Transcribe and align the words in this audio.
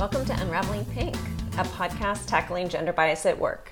Welcome 0.00 0.24
to 0.24 0.42
Unraveling 0.42 0.84
Pink, 0.86 1.14
a 1.56 1.62
podcast 1.62 2.26
tackling 2.26 2.68
gender 2.68 2.92
bias 2.92 3.24
at 3.26 3.38
work. 3.38 3.70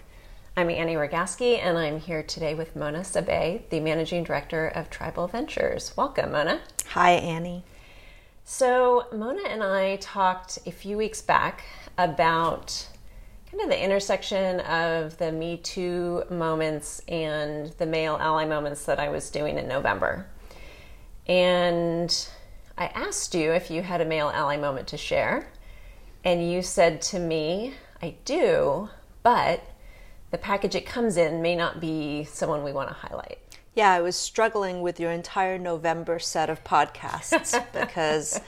I'm 0.56 0.70
Annie 0.70 0.94
Rogaski, 0.94 1.58
and 1.58 1.76
I'm 1.76 1.98
here 1.98 2.22
today 2.22 2.54
with 2.54 2.76
Mona 2.76 3.00
Sabet, 3.00 3.68
the 3.70 3.80
managing 3.80 4.22
director 4.22 4.68
of 4.68 4.88
Tribal 4.88 5.26
Ventures. 5.26 5.92
Welcome, 5.96 6.30
Mona. 6.30 6.60
Hi, 6.90 7.10
Annie. 7.10 7.64
So, 8.44 9.06
Mona 9.12 9.42
and 9.48 9.64
I 9.64 9.96
talked 9.96 10.60
a 10.64 10.70
few 10.70 10.96
weeks 10.96 11.20
back 11.20 11.64
about 11.98 12.86
kind 13.50 13.64
of 13.64 13.68
the 13.68 13.82
intersection 13.82 14.60
of 14.60 15.18
the 15.18 15.32
Me 15.32 15.56
Too 15.56 16.22
moments 16.30 17.02
and 17.08 17.72
the 17.78 17.86
male 17.86 18.16
ally 18.20 18.44
moments 18.44 18.84
that 18.84 19.00
I 19.00 19.08
was 19.08 19.28
doing 19.28 19.58
in 19.58 19.66
November. 19.66 20.28
And 21.26 22.28
I 22.78 22.86
asked 22.86 23.34
you 23.34 23.50
if 23.50 23.72
you 23.72 23.82
had 23.82 24.00
a 24.00 24.04
male 24.04 24.30
ally 24.30 24.56
moment 24.56 24.86
to 24.88 24.96
share. 24.96 25.48
And 26.24 26.50
you 26.50 26.62
said 26.62 27.02
to 27.02 27.18
me, 27.18 27.74
I 28.00 28.14
do, 28.24 28.88
but 29.22 29.64
the 30.30 30.38
package 30.38 30.74
it 30.74 30.86
comes 30.86 31.16
in 31.16 31.42
may 31.42 31.56
not 31.56 31.80
be 31.80 32.24
someone 32.24 32.62
we 32.62 32.72
want 32.72 32.88
to 32.88 32.94
highlight. 32.94 33.38
Yeah, 33.74 33.90
I 33.90 34.00
was 34.00 34.16
struggling 34.16 34.82
with 34.82 35.00
your 35.00 35.10
entire 35.10 35.58
November 35.58 36.18
set 36.18 36.50
of 36.50 36.62
podcasts 36.62 37.60
because 37.72 38.40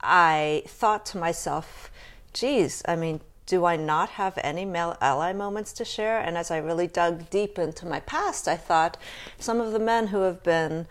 I 0.00 0.62
thought 0.66 1.06
to 1.06 1.18
myself, 1.18 1.90
geez, 2.32 2.82
I 2.86 2.94
mean, 2.94 3.20
do 3.46 3.64
I 3.64 3.76
not 3.76 4.10
have 4.10 4.38
any 4.42 4.66
male 4.66 4.96
ally 5.00 5.32
moments 5.32 5.72
to 5.74 5.84
share? 5.84 6.18
And 6.20 6.36
as 6.36 6.50
I 6.50 6.58
really 6.58 6.86
dug 6.86 7.30
deep 7.30 7.58
into 7.58 7.86
my 7.86 8.00
past, 8.00 8.46
I 8.46 8.56
thought 8.56 8.98
some 9.38 9.60
of 9.60 9.72
the 9.72 9.78
men 9.78 10.08
who 10.08 10.20
have 10.20 10.42
been, 10.42 10.86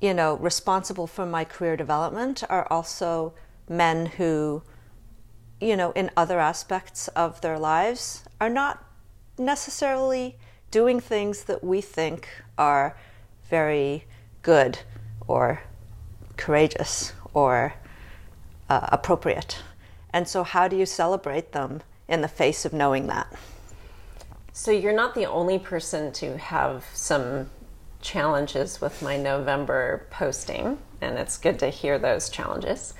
you 0.00 0.12
know, 0.12 0.36
responsible 0.36 1.06
for 1.06 1.24
my 1.24 1.44
career 1.44 1.76
development 1.76 2.42
are 2.50 2.66
also 2.70 3.34
men 3.68 4.06
who 4.06 4.62
you 5.60 5.76
know, 5.76 5.92
in 5.92 6.10
other 6.16 6.40
aspects 6.40 7.08
of 7.08 7.40
their 7.40 7.58
lives 7.58 8.24
are 8.40 8.48
not 8.48 8.84
necessarily 9.38 10.36
doing 10.70 11.00
things 11.00 11.44
that 11.44 11.62
we 11.62 11.80
think 11.80 12.28
are 12.56 12.96
very 13.48 14.04
good 14.42 14.78
or 15.26 15.62
courageous 16.36 17.12
or 17.34 17.74
uh, 18.68 18.88
appropriate. 18.92 19.62
And 20.12 20.26
so, 20.26 20.44
how 20.44 20.68
do 20.68 20.76
you 20.76 20.86
celebrate 20.86 21.52
them 21.52 21.82
in 22.08 22.20
the 22.20 22.28
face 22.28 22.64
of 22.64 22.72
knowing 22.72 23.06
that? 23.08 23.32
So, 24.52 24.70
you're 24.70 24.92
not 24.92 25.14
the 25.14 25.26
only 25.26 25.58
person 25.58 26.12
to 26.14 26.38
have 26.38 26.84
some 26.94 27.50
challenges 28.00 28.80
with 28.80 29.02
my 29.02 29.16
November 29.16 30.06
posting, 30.10 30.78
and 31.00 31.18
it's 31.18 31.36
good 31.36 31.58
to 31.58 31.68
hear 31.68 31.98
those 31.98 32.28
challenges. 32.30 32.94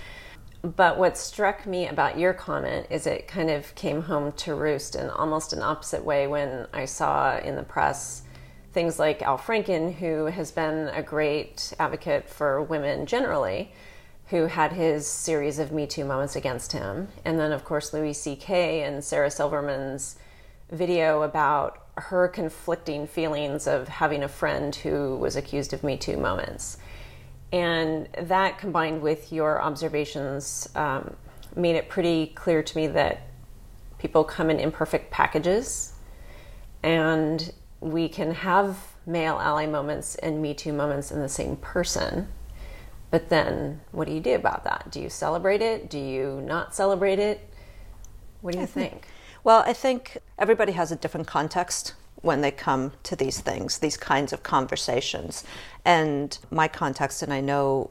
But 0.62 0.98
what 0.98 1.16
struck 1.16 1.66
me 1.66 1.88
about 1.88 2.18
your 2.18 2.34
comment 2.34 2.86
is 2.90 3.06
it 3.06 3.26
kind 3.26 3.48
of 3.48 3.74
came 3.74 4.02
home 4.02 4.32
to 4.32 4.54
roost 4.54 4.94
in 4.94 5.08
almost 5.08 5.54
an 5.54 5.62
opposite 5.62 6.04
way 6.04 6.26
when 6.26 6.66
I 6.72 6.84
saw 6.84 7.38
in 7.38 7.56
the 7.56 7.62
press 7.62 8.22
things 8.72 8.98
like 8.98 9.22
Al 9.22 9.38
Franken, 9.38 9.94
who 9.94 10.26
has 10.26 10.52
been 10.52 10.88
a 10.88 11.02
great 11.02 11.72
advocate 11.78 12.28
for 12.28 12.62
women 12.62 13.06
generally, 13.06 13.72
who 14.26 14.46
had 14.46 14.72
his 14.72 15.06
series 15.06 15.58
of 15.58 15.72
Me 15.72 15.86
Too 15.86 16.04
moments 16.04 16.36
against 16.36 16.72
him. 16.72 17.08
And 17.24 17.38
then, 17.38 17.52
of 17.52 17.64
course, 17.64 17.92
Louis 17.92 18.12
C.K. 18.12 18.82
and 18.82 19.02
Sarah 19.02 19.30
Silverman's 19.30 20.16
video 20.70 21.22
about 21.22 21.82
her 21.96 22.28
conflicting 22.28 23.06
feelings 23.06 23.66
of 23.66 23.88
having 23.88 24.22
a 24.22 24.28
friend 24.28 24.74
who 24.76 25.16
was 25.16 25.36
accused 25.36 25.72
of 25.72 25.82
Me 25.82 25.96
Too 25.96 26.16
moments. 26.16 26.76
And 27.52 28.08
that 28.18 28.58
combined 28.58 29.02
with 29.02 29.32
your 29.32 29.60
observations 29.60 30.68
um, 30.74 31.16
made 31.56 31.76
it 31.76 31.88
pretty 31.88 32.28
clear 32.28 32.62
to 32.62 32.76
me 32.76 32.86
that 32.88 33.22
people 33.98 34.24
come 34.24 34.50
in 34.50 34.60
imperfect 34.60 35.10
packages 35.10 35.92
and 36.82 37.52
we 37.80 38.08
can 38.08 38.32
have 38.32 38.76
male 39.06 39.38
ally 39.38 39.66
moments 39.66 40.14
and 40.16 40.40
Me 40.40 40.54
Too 40.54 40.72
moments 40.72 41.10
in 41.10 41.20
the 41.20 41.28
same 41.28 41.56
person. 41.56 42.28
But 43.10 43.28
then 43.28 43.80
what 43.90 44.06
do 44.06 44.14
you 44.14 44.20
do 44.20 44.34
about 44.34 44.64
that? 44.64 44.90
Do 44.90 45.00
you 45.00 45.10
celebrate 45.10 45.60
it? 45.60 45.90
Do 45.90 45.98
you 45.98 46.42
not 46.46 46.74
celebrate 46.74 47.18
it? 47.18 47.52
What 48.40 48.54
do 48.54 48.60
you 48.60 48.66
think? 48.66 49.06
Well, 49.42 49.64
I 49.66 49.72
think 49.72 50.18
everybody 50.38 50.72
has 50.72 50.92
a 50.92 50.96
different 50.96 51.26
context 51.26 51.94
when 52.22 52.40
they 52.40 52.50
come 52.50 52.92
to 53.04 53.16
these 53.16 53.40
things, 53.40 53.78
these 53.78 53.96
kinds 53.96 54.32
of 54.32 54.42
conversations. 54.42 55.44
And 55.84 56.36
my 56.50 56.68
context, 56.68 57.22
and 57.22 57.32
I 57.32 57.40
know 57.40 57.90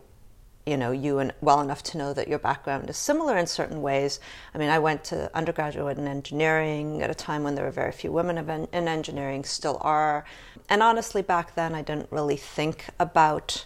you 0.65 0.77
know 0.77 0.91
you 0.91 1.17
and 1.17 1.33
well 1.41 1.61
enough 1.61 1.81
to 1.81 1.97
know 1.97 2.13
that 2.13 2.27
your 2.27 2.37
background 2.37 2.89
is 2.89 2.97
similar 2.97 3.37
in 3.37 3.47
certain 3.47 3.81
ways. 3.81 4.19
I 4.53 4.57
mean, 4.59 4.69
I 4.69 4.77
went 4.77 5.03
to 5.05 5.35
undergraduate 5.35 5.97
in 5.97 6.07
engineering 6.07 7.01
at 7.01 7.09
a 7.09 7.15
time 7.15 7.43
when 7.43 7.55
there 7.55 7.65
were 7.65 7.71
very 7.71 7.91
few 7.91 8.11
women 8.11 8.67
in 8.71 8.87
engineering, 8.87 9.43
still 9.43 9.79
are. 9.81 10.25
And 10.69 10.83
honestly, 10.83 11.23
back 11.23 11.55
then, 11.55 11.73
I 11.73 11.81
didn't 11.81 12.11
really 12.11 12.37
think 12.37 12.85
about 12.99 13.65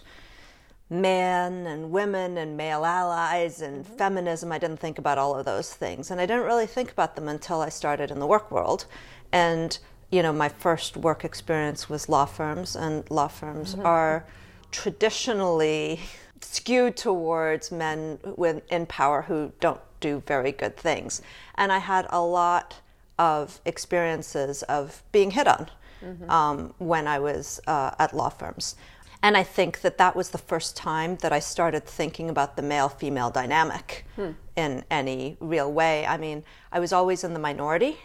men 0.88 1.66
and 1.66 1.90
women 1.90 2.38
and 2.38 2.56
male 2.56 2.84
allies 2.84 3.60
and 3.60 3.84
mm-hmm. 3.84 3.96
feminism. 3.96 4.52
I 4.52 4.58
didn't 4.58 4.78
think 4.78 4.98
about 4.98 5.18
all 5.18 5.38
of 5.38 5.44
those 5.44 5.74
things. 5.74 6.10
And 6.10 6.20
I 6.20 6.26
didn't 6.26 6.44
really 6.44 6.66
think 6.66 6.90
about 6.90 7.16
them 7.16 7.28
until 7.28 7.60
I 7.60 7.68
started 7.68 8.10
in 8.10 8.18
the 8.18 8.26
work 8.26 8.50
world. 8.50 8.86
And 9.32 9.78
you 10.14 10.22
know, 10.22 10.32
my 10.32 10.48
first 10.48 10.96
work 10.96 11.24
experience 11.24 11.88
was 11.88 12.08
law 12.08 12.24
firms, 12.24 12.76
and 12.76 13.10
law 13.10 13.26
firms 13.26 13.74
mm-hmm. 13.74 13.84
are 13.84 14.24
traditionally 14.70 15.98
skewed 16.40 16.96
towards 16.96 17.72
men 17.72 18.20
with, 18.36 18.62
in 18.70 18.86
power 18.86 19.22
who 19.22 19.50
don't 19.58 19.80
do 19.98 20.22
very 20.24 20.52
good 20.52 20.76
things. 20.76 21.20
And 21.56 21.72
I 21.72 21.78
had 21.78 22.06
a 22.10 22.22
lot 22.22 22.76
of 23.18 23.60
experiences 23.64 24.62
of 24.64 25.02
being 25.10 25.32
hit 25.32 25.48
on 25.48 25.68
mm-hmm. 26.00 26.30
um, 26.30 26.74
when 26.78 27.08
I 27.08 27.18
was 27.18 27.60
uh, 27.66 27.90
at 27.98 28.14
law 28.14 28.28
firms. 28.28 28.76
And 29.20 29.36
I 29.36 29.42
think 29.42 29.80
that 29.80 29.98
that 29.98 30.14
was 30.14 30.30
the 30.30 30.38
first 30.38 30.76
time 30.76 31.16
that 31.22 31.32
I 31.32 31.40
started 31.40 31.86
thinking 31.86 32.30
about 32.30 32.54
the 32.54 32.62
male 32.62 32.90
female 32.90 33.30
dynamic 33.30 34.04
hmm. 34.16 34.32
in 34.54 34.84
any 34.90 35.38
real 35.40 35.72
way. 35.72 36.04
I 36.04 36.18
mean, 36.18 36.44
I 36.70 36.78
was 36.78 36.92
always 36.92 37.24
in 37.24 37.32
the 37.32 37.40
minority 37.40 37.96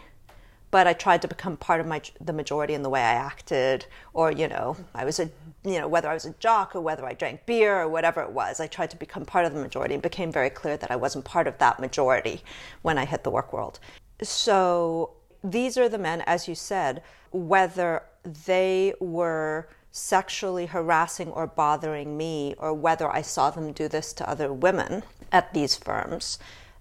but 0.70 0.86
I 0.86 0.92
tried 0.92 1.22
to 1.22 1.28
become 1.28 1.56
part 1.56 1.80
of 1.80 1.86
my 1.86 2.00
the 2.20 2.32
majority 2.32 2.74
in 2.74 2.82
the 2.82 2.88
way 2.88 3.00
I 3.00 3.12
acted, 3.12 3.86
or 4.12 4.30
you 4.30 4.48
know, 4.48 4.76
I 4.94 5.04
was 5.04 5.18
a 5.18 5.30
you 5.64 5.78
know 5.78 5.88
whether 5.88 6.08
I 6.08 6.14
was 6.14 6.24
a 6.24 6.34
jock 6.38 6.74
or 6.74 6.80
whether 6.80 7.04
I 7.04 7.14
drank 7.14 7.46
beer 7.46 7.80
or 7.80 7.88
whatever 7.88 8.22
it 8.22 8.30
was. 8.30 8.60
I 8.60 8.66
tried 8.66 8.90
to 8.90 8.96
become 8.96 9.24
part 9.24 9.44
of 9.44 9.54
the 9.54 9.60
majority, 9.60 9.94
and 9.94 10.02
became 10.02 10.32
very 10.32 10.50
clear 10.50 10.76
that 10.76 10.90
I 10.90 10.96
wasn't 10.96 11.24
part 11.24 11.46
of 11.46 11.58
that 11.58 11.80
majority 11.80 12.42
when 12.82 12.98
I 12.98 13.04
hit 13.04 13.24
the 13.24 13.30
work 13.30 13.52
world. 13.52 13.78
So 14.22 15.12
these 15.42 15.76
are 15.78 15.88
the 15.88 15.98
men, 15.98 16.22
as 16.22 16.46
you 16.48 16.54
said, 16.54 17.02
whether 17.32 18.02
they 18.46 18.94
were 19.00 19.68
sexually 19.92 20.66
harassing 20.66 21.30
or 21.30 21.46
bothering 21.48 22.16
me, 22.16 22.54
or 22.58 22.72
whether 22.72 23.10
I 23.10 23.22
saw 23.22 23.50
them 23.50 23.72
do 23.72 23.88
this 23.88 24.12
to 24.14 24.28
other 24.28 24.52
women 24.52 25.02
at 25.32 25.52
these 25.52 25.76
firms 25.76 26.38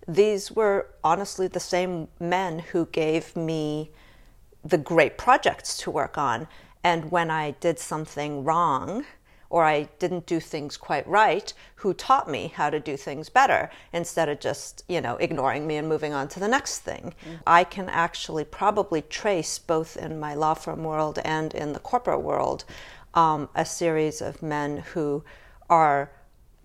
these 0.09 0.51
were 0.51 0.87
honestly 1.03 1.47
the 1.47 1.59
same 1.59 2.07
men 2.19 2.59
who 2.59 2.87
gave 2.87 3.35
me 3.35 3.91
the 4.65 4.77
great 4.77 5.17
projects 5.17 5.77
to 5.77 5.91
work 5.91 6.17
on. 6.17 6.47
And 6.83 7.11
when 7.11 7.29
I 7.29 7.51
did 7.51 7.77
something 7.77 8.43
wrong, 8.43 9.05
or 9.51 9.65
I 9.65 9.89
didn't 9.99 10.25
do 10.25 10.39
things 10.39 10.77
quite 10.77 11.07
right, 11.07 11.53
who 11.75 11.93
taught 11.93 12.29
me 12.29 12.51
how 12.55 12.69
to 12.69 12.79
do 12.79 12.97
things 12.97 13.29
better 13.29 13.69
instead 13.93 14.29
of 14.29 14.39
just, 14.39 14.83
you 14.87 14.99
know, 14.99 15.15
ignoring 15.17 15.67
me 15.67 15.77
and 15.77 15.87
moving 15.87 16.13
on 16.13 16.27
to 16.29 16.39
the 16.39 16.47
next 16.47 16.79
thing. 16.79 17.13
Mm-hmm. 17.23 17.35
I 17.45 17.63
can 17.63 17.89
actually 17.89 18.45
probably 18.45 19.01
trace 19.03 19.59
both 19.59 19.95
in 19.95 20.19
my 20.19 20.33
law 20.33 20.55
firm 20.55 20.83
world 20.83 21.19
and 21.23 21.53
in 21.53 21.73
the 21.73 21.79
corporate 21.79 22.21
world 22.21 22.65
um, 23.13 23.49
a 23.55 23.65
series 23.65 24.21
of 24.21 24.41
men 24.41 24.77
who 24.93 25.23
are 25.69 26.11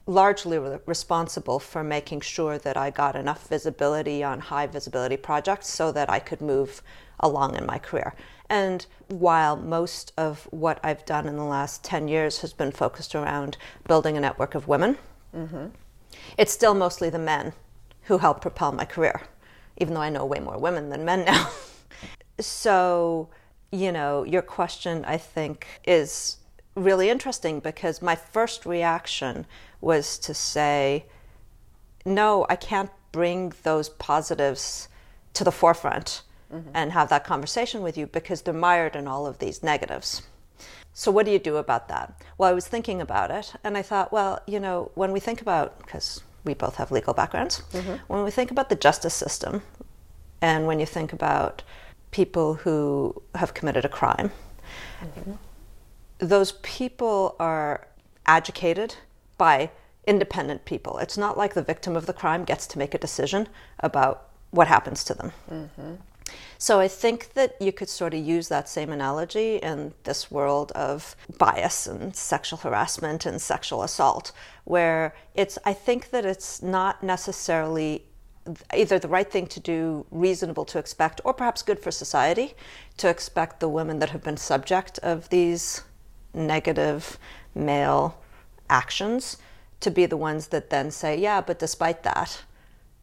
largely 0.06 0.58
re- 0.58 0.78
responsible 0.86 1.58
for 1.58 1.82
making 1.82 2.20
sure 2.20 2.58
that 2.58 2.76
I 2.76 2.90
got 2.90 3.16
enough 3.16 3.48
visibility 3.48 4.22
on 4.22 4.40
high 4.40 4.66
visibility 4.66 5.16
projects 5.16 5.68
so 5.68 5.92
that 5.92 6.10
I 6.10 6.18
could 6.18 6.40
move 6.40 6.82
along 7.20 7.56
in 7.56 7.64
my 7.64 7.78
career. 7.78 8.14
And 8.50 8.84
while 9.08 9.56
most 9.56 10.12
of 10.16 10.46
what 10.50 10.78
I've 10.82 11.04
done 11.06 11.26
in 11.26 11.36
the 11.36 11.44
last 11.44 11.82
10 11.82 12.08
years 12.08 12.40
has 12.40 12.52
been 12.52 12.72
focused 12.72 13.14
around 13.14 13.56
building 13.88 14.16
a 14.16 14.20
network 14.20 14.54
of 14.54 14.68
women, 14.68 14.98
mm-hmm. 15.34 15.66
it's 16.36 16.52
still 16.52 16.74
mostly 16.74 17.08
the 17.08 17.18
men 17.18 17.54
who 18.02 18.18
help 18.18 18.42
propel 18.42 18.72
my 18.72 18.84
career, 18.84 19.22
even 19.78 19.94
though 19.94 20.02
I 20.02 20.10
know 20.10 20.26
way 20.26 20.40
more 20.40 20.58
women 20.58 20.90
than 20.90 21.04
men 21.04 21.24
now. 21.26 21.50
so, 22.38 23.28
you 23.72 23.90
know, 23.90 24.24
your 24.24 24.42
question, 24.42 25.04
I 25.06 25.16
think, 25.16 25.66
is 25.86 26.36
really 26.74 27.10
interesting 27.10 27.60
because 27.60 28.02
my 28.02 28.14
first 28.14 28.66
reaction 28.66 29.46
was 29.80 30.18
to 30.18 30.34
say, 30.34 31.06
no, 32.04 32.46
I 32.48 32.56
can't 32.56 32.90
bring 33.12 33.52
those 33.62 33.88
positives 33.88 34.88
to 35.34 35.44
the 35.44 35.52
forefront 35.52 36.22
mm-hmm. 36.52 36.68
and 36.74 36.92
have 36.92 37.08
that 37.08 37.24
conversation 37.24 37.82
with 37.82 37.96
you 37.96 38.06
because 38.06 38.42
they're 38.42 38.54
mired 38.54 38.96
in 38.96 39.06
all 39.06 39.26
of 39.26 39.38
these 39.38 39.62
negatives. 39.62 40.22
So, 40.92 41.10
what 41.10 41.26
do 41.26 41.32
you 41.32 41.40
do 41.40 41.56
about 41.56 41.88
that? 41.88 42.22
Well, 42.38 42.50
I 42.50 42.52
was 42.52 42.68
thinking 42.68 43.00
about 43.00 43.30
it 43.30 43.52
and 43.64 43.76
I 43.76 43.82
thought, 43.82 44.12
well, 44.12 44.40
you 44.46 44.60
know, 44.60 44.90
when 44.94 45.12
we 45.12 45.20
think 45.20 45.40
about, 45.40 45.78
because 45.80 46.22
we 46.44 46.54
both 46.54 46.76
have 46.76 46.92
legal 46.92 47.14
backgrounds. 47.14 47.62
When 48.06 48.22
we 48.22 48.30
think 48.30 48.50
about 48.50 48.68
the 48.68 48.76
justice 48.76 49.14
system, 49.14 49.62
and 50.40 50.66
when 50.66 50.78
you 50.78 50.86
think 50.86 51.12
about 51.12 51.62
people 52.10 52.54
who 52.54 53.22
have 53.34 53.54
committed 53.54 53.84
a 53.84 53.88
crime, 53.88 54.30
those 56.28 56.52
people 56.62 57.36
are 57.38 57.86
educated 58.26 58.96
by 59.36 59.70
independent 60.06 60.64
people. 60.64 60.98
It's 60.98 61.18
not 61.18 61.36
like 61.36 61.54
the 61.54 61.62
victim 61.62 61.96
of 61.96 62.06
the 62.06 62.12
crime 62.12 62.44
gets 62.44 62.66
to 62.68 62.78
make 62.78 62.94
a 62.94 62.98
decision 62.98 63.48
about 63.80 64.28
what 64.50 64.68
happens 64.68 65.04
to 65.04 65.14
them. 65.14 65.32
Mm-hmm. 65.50 65.94
So 66.58 66.80
I 66.80 66.88
think 66.88 67.34
that 67.34 67.60
you 67.60 67.72
could 67.72 67.88
sort 67.88 68.14
of 68.14 68.24
use 68.24 68.48
that 68.48 68.68
same 68.68 68.90
analogy 68.90 69.56
in 69.56 69.92
this 70.04 70.30
world 70.30 70.72
of 70.72 71.14
bias 71.38 71.86
and 71.86 72.16
sexual 72.16 72.58
harassment 72.58 73.26
and 73.26 73.40
sexual 73.40 73.82
assault, 73.82 74.32
where 74.64 75.14
it's, 75.34 75.58
I 75.64 75.74
think 75.74 76.10
that 76.10 76.24
it's 76.24 76.62
not 76.62 77.02
necessarily 77.02 78.04
either 78.74 78.98
the 78.98 79.08
right 79.08 79.30
thing 79.30 79.46
to 79.48 79.60
do, 79.60 80.06
reasonable 80.10 80.64
to 80.66 80.78
expect, 80.78 81.20
or 81.24 81.34
perhaps 81.34 81.62
good 81.62 81.78
for 81.78 81.90
society 81.90 82.54
to 82.98 83.08
expect 83.08 83.60
the 83.60 83.68
women 83.68 83.98
that 83.98 84.10
have 84.10 84.22
been 84.22 84.36
subject 84.36 84.98
of 84.98 85.28
these 85.30 85.82
negative 86.34 87.18
male 87.54 88.18
actions 88.68 89.38
to 89.80 89.90
be 89.90 90.06
the 90.06 90.16
ones 90.16 90.48
that 90.48 90.70
then 90.70 90.90
say, 90.90 91.18
yeah, 91.18 91.40
but 91.40 91.58
despite 91.58 92.02
that, 92.02 92.42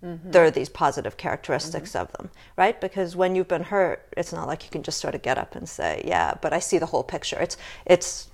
mm-hmm. 0.03 0.31
there 0.31 0.43
are 0.43 0.51
these 0.51 0.69
positive 0.69 1.17
characteristics 1.17 1.91
mm-hmm. 1.91 2.01
of 2.01 2.11
them, 2.13 2.29
right? 2.57 2.81
Because 2.81 3.15
when 3.15 3.35
you've 3.35 3.47
been 3.47 3.63
hurt, 3.63 4.07
it's 4.17 4.33
not 4.33 4.47
like 4.47 4.63
you 4.63 4.69
can 4.69 4.83
just 4.83 4.99
sort 4.99 5.15
of 5.15 5.21
get 5.21 5.37
up 5.37 5.55
and 5.55 5.69
say, 5.69 6.03
yeah, 6.05 6.33
but 6.41 6.53
I 6.53 6.59
see 6.59 6.77
the 6.77 6.87
whole 6.87 7.03
picture. 7.03 7.39
It's 7.39 7.57
it's 7.85 8.27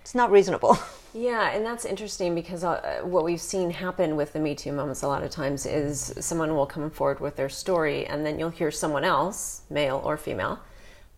it's 0.00 0.14
not 0.14 0.30
reasonable. 0.30 0.78
Yeah, 1.12 1.50
and 1.50 1.66
that's 1.66 1.84
interesting 1.84 2.36
because 2.36 2.62
uh, 2.62 3.00
what 3.02 3.24
we've 3.24 3.40
seen 3.40 3.70
happen 3.70 4.14
with 4.14 4.32
the 4.32 4.38
Me 4.38 4.54
Too 4.54 4.70
moments 4.70 5.02
a 5.02 5.08
lot 5.08 5.24
of 5.24 5.30
times 5.32 5.66
is 5.66 6.14
someone 6.20 6.54
will 6.54 6.66
come 6.66 6.88
forward 6.88 7.18
with 7.18 7.34
their 7.34 7.48
story, 7.48 8.06
and 8.06 8.24
then 8.24 8.38
you'll 8.38 8.50
hear 8.50 8.70
someone 8.70 9.02
else, 9.02 9.62
male 9.68 10.00
or 10.04 10.16
female, 10.16 10.60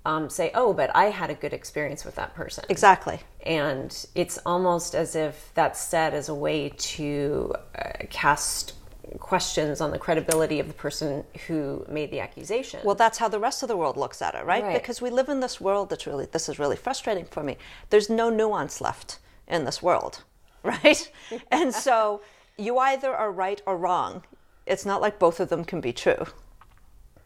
um, 0.05 0.29
say, 0.29 0.51
"Oh, 0.55 0.73
but 0.73 0.95
I 0.95 1.07
had 1.07 1.31
a 1.31 1.35
good 1.35 1.53
experience 1.53 2.05
with 2.05 2.15
that 2.17 2.35
person." 2.35 2.65
Exactly. 2.69 3.21
And 3.45 4.07
it's 4.15 4.39
almost 4.45 4.95
as 4.95 5.15
if 5.15 5.51
that's 5.55 5.81
said 5.81 6.15
as 6.15 6.29
a 6.29 6.35
way 6.35 6.71
to 6.77 7.55
uh, 7.75 7.93
cast 8.11 8.75
questions 9.19 9.81
on 9.81 9.91
the 9.91 9.99
credibility 9.99 10.61
of 10.61 10.69
the 10.69 10.75
person 10.75 11.25
who 11.47 11.85
made 11.89 12.11
the 12.11 12.21
accusation. 12.21 12.81
Well, 12.85 12.95
that's 12.95 13.19
how 13.19 13.29
the 13.29 13.39
rest 13.39 13.63
of 13.63 13.69
the 13.69 13.77
world 13.77 13.97
looks 13.97 14.23
at 14.23 14.35
it, 14.35 14.45
right? 14.45 14.63
right? 14.63 14.75
Because 14.75 15.01
we 15.01 15.11
live 15.11 15.29
in 15.29 15.41
this 15.41 15.61
world 15.61 15.91
that's 15.91 16.07
really, 16.07 16.27
this 16.27 16.49
is 16.49 16.59
really 16.59 16.77
frustrating 16.77 17.25
for 17.25 17.43
me. 17.43 17.57
There's 17.91 18.09
no 18.09 18.31
nuance 18.31 18.81
left 18.81 19.19
in 19.49 19.65
this 19.65 19.83
world, 19.83 20.23
right? 20.63 21.11
and 21.51 21.75
so 21.75 22.23
you 22.57 22.79
either 22.79 23.15
are 23.15 23.31
right 23.31 23.61
or 23.67 23.77
wrong. 23.77 24.23
It's 24.67 24.87
not 24.87 25.01
like 25.01 25.19
both 25.19 25.41
of 25.41 25.49
them 25.49 25.65
can 25.65 25.81
be 25.81 25.93
true 25.93 26.27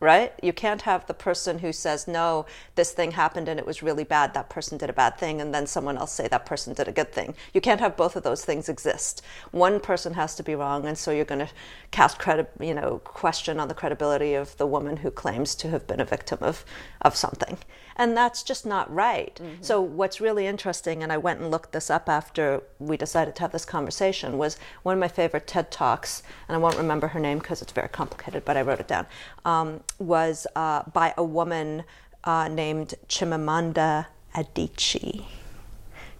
right? 0.00 0.32
You 0.43 0.52
can't 0.52 0.82
have 0.82 1.06
the 1.06 1.14
person 1.14 1.60
who 1.60 1.72
says, 1.72 2.06
no, 2.06 2.46
this 2.75 2.93
thing 2.93 3.12
happened 3.12 3.48
and 3.48 3.58
it 3.58 3.66
was 3.66 3.82
really 3.82 4.04
bad, 4.04 4.34
that 4.34 4.50
person 4.50 4.78
did 4.78 4.90
a 4.90 4.93
bad 4.93 5.19
thing, 5.19 5.40
and 5.40 5.54
then 5.54 5.66
someone 5.66 5.96
else 5.96 6.12
say 6.12 6.28
that 6.28 6.46
person 6.46 6.75
did 6.75 6.88
a 6.88 6.93
good 6.93 7.12
thing. 7.12 7.34
You 7.54 7.60
can't 7.60 7.81
have 7.81 7.96
both 7.96 8.16
of 8.16 8.22
those 8.22 8.44
things 8.44 8.69
exist. 8.69 9.22
One 9.52 9.81
person 9.81 10.14
has 10.14 10.34
to 10.37 10.43
be 10.43 10.54
wrong, 10.54 10.87
and 10.87 10.98
so 10.98 11.10
you're 11.10 11.25
going 11.25 11.46
to 11.46 11.52
cast 11.90 12.19
credit, 12.19 12.50
you 12.60 12.75
know, 12.75 13.00
question 13.04 13.58
on 13.58 13.69
the 13.69 13.75
credibility 13.75 14.34
of 14.34 14.56
the 14.56 14.66
woman 14.66 14.98
who 14.98 15.10
claims 15.10 15.54
to 15.56 15.70
have 15.70 15.87
been 15.87 16.00
a 16.00 16.04
victim 16.04 16.38
of, 16.43 16.64
of 17.00 17.16
something. 17.16 17.58
And 17.98 18.14
that's 18.14 18.43
just 18.43 18.66
not 18.66 18.93
right. 18.93 19.34
Mm-hmm. 19.37 19.62
So 19.62 19.81
what's 19.81 20.20
really 20.20 20.46
interesting, 20.46 21.02
and 21.02 21.10
I 21.10 21.16
went 21.16 21.40
and 21.40 21.50
looked 21.50 21.72
this 21.72 21.88
up 21.88 22.08
after 22.08 22.62
we 22.78 22.98
decided 22.98 23.34
to 23.37 23.43
have 23.43 23.52
this 23.52 23.64
conversation, 23.64 24.37
was 24.37 24.58
one 24.82 24.93
of 24.93 25.00
my 25.00 25.08
favorite 25.08 25.46
TED 25.46 25.70
Talks, 25.70 26.22
and 26.48 26.54
I 26.54 26.58
won't 26.58 26.76
remember 26.76 27.08
her 27.08 27.20
name 27.20 27.38
because 27.38 27.62
it's 27.62 27.72
very 27.72 27.88
complicated, 27.88 28.44
but 28.44 28.58
I 28.58 28.62
wrote 28.62 28.81
it 28.81 28.88
down. 28.88 29.06
Um, 29.46 29.81
was 29.99 30.47
uh, 30.56 30.83
by 30.93 31.15
a 31.17 31.25
woman 31.25 31.85
uh, 32.25 32.49
named 32.49 32.94
Chimamanda 33.09 34.06
Adichie. 34.35 35.25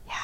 Yeah, 0.07 0.15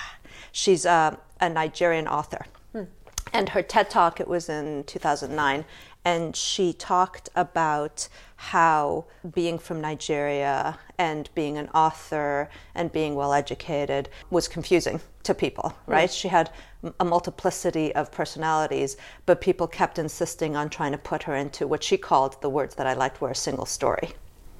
she's 0.52 0.86
uh, 0.86 1.16
a 1.40 1.48
Nigerian 1.48 2.06
author. 2.08 2.46
Hmm. 2.72 2.84
And 3.32 3.50
her 3.50 3.62
TED 3.62 3.90
Talk, 3.90 4.20
it 4.20 4.28
was 4.28 4.48
in 4.48 4.84
2009, 4.84 5.64
and 6.04 6.34
she 6.34 6.72
talked 6.72 7.28
about 7.36 8.08
how 8.36 9.04
being 9.32 9.58
from 9.58 9.80
Nigeria 9.80 10.78
and 10.98 11.30
being 11.34 11.56
an 11.58 11.68
author 11.68 12.48
and 12.74 12.90
being 12.90 13.14
well 13.14 13.32
educated 13.32 14.08
was 14.30 14.48
confusing 14.48 15.00
to 15.22 15.34
people, 15.34 15.76
right? 15.86 16.10
Mm. 16.10 16.20
She 16.20 16.28
had 16.28 16.50
a 16.98 17.04
multiplicity 17.04 17.94
of 17.94 18.10
personalities, 18.10 18.96
but 19.26 19.40
people 19.40 19.68
kept 19.68 19.98
insisting 19.98 20.56
on 20.56 20.68
trying 20.68 20.92
to 20.92 20.98
put 20.98 21.22
her 21.22 21.36
into 21.36 21.66
what 21.66 21.84
she 21.84 21.96
called 21.96 22.40
the 22.42 22.50
words 22.50 22.74
that 22.74 22.86
I 22.86 22.94
liked 22.94 23.20
were 23.20 23.30
a 23.30 23.34
single 23.34 23.66
story. 23.66 24.10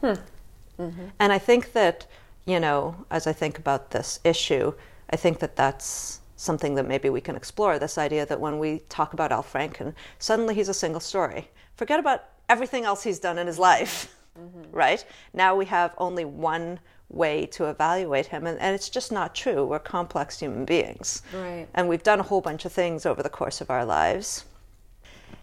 Hmm. 0.01 0.15
Mm-hmm. 0.79 1.07
And 1.19 1.33
I 1.33 1.39
think 1.39 1.73
that, 1.73 2.07
you 2.47 2.61
know, 2.61 3.05
as 3.11 3.27
I 3.27 3.33
think 3.33 3.59
about 3.59 3.91
this 3.91 4.21
issue, 4.25 4.73
I 5.11 5.17
think 5.17 5.41
that 5.41 5.57
that's 5.57 6.22
something 6.43 6.75
that 6.75 6.87
maybe 6.87 7.09
we 7.09 7.21
can 7.21 7.37
explore 7.37 7.79
this 7.79 7.99
idea 7.99 8.27
that 8.27 8.41
when 8.41 8.59
we 8.59 8.81
talk 8.89 9.13
about 9.13 9.33
Al 9.33 9.43
Franken, 9.43 9.95
suddenly 10.19 10.55
he's 10.55 10.69
a 10.69 10.75
single 10.75 11.01
story. 11.01 11.49
Forget 11.77 12.01
about 12.01 12.25
everything 12.49 12.85
else 12.85 13.03
he's 13.03 13.19
done 13.19 13.39
in 13.39 13.47
his 13.47 13.59
life, 13.59 14.15
mm-hmm. 14.39 14.71
right? 14.73 15.05
Now 15.33 15.55
we 15.55 15.65
have 15.67 15.95
only 15.99 16.25
one 16.25 16.81
way 17.09 17.47
to 17.47 17.67
evaluate 17.67 18.27
him, 18.27 18.47
and, 18.47 18.59
and 18.59 18.75
it's 18.75 18.89
just 18.89 19.13
not 19.13 19.35
true. 19.35 19.65
We're 19.65 19.79
complex 19.79 20.41
human 20.41 20.65
beings. 20.65 21.23
Right. 21.35 21.69
And 21.75 21.89
we've 21.89 22.03
done 22.03 22.21
a 22.21 22.25
whole 22.25 22.41
bunch 22.41 22.65
of 22.65 22.73
things 22.73 23.07
over 23.07 23.23
the 23.23 23.29
course 23.31 23.61
of 23.61 23.71
our 23.71 23.85
lives. 23.85 24.45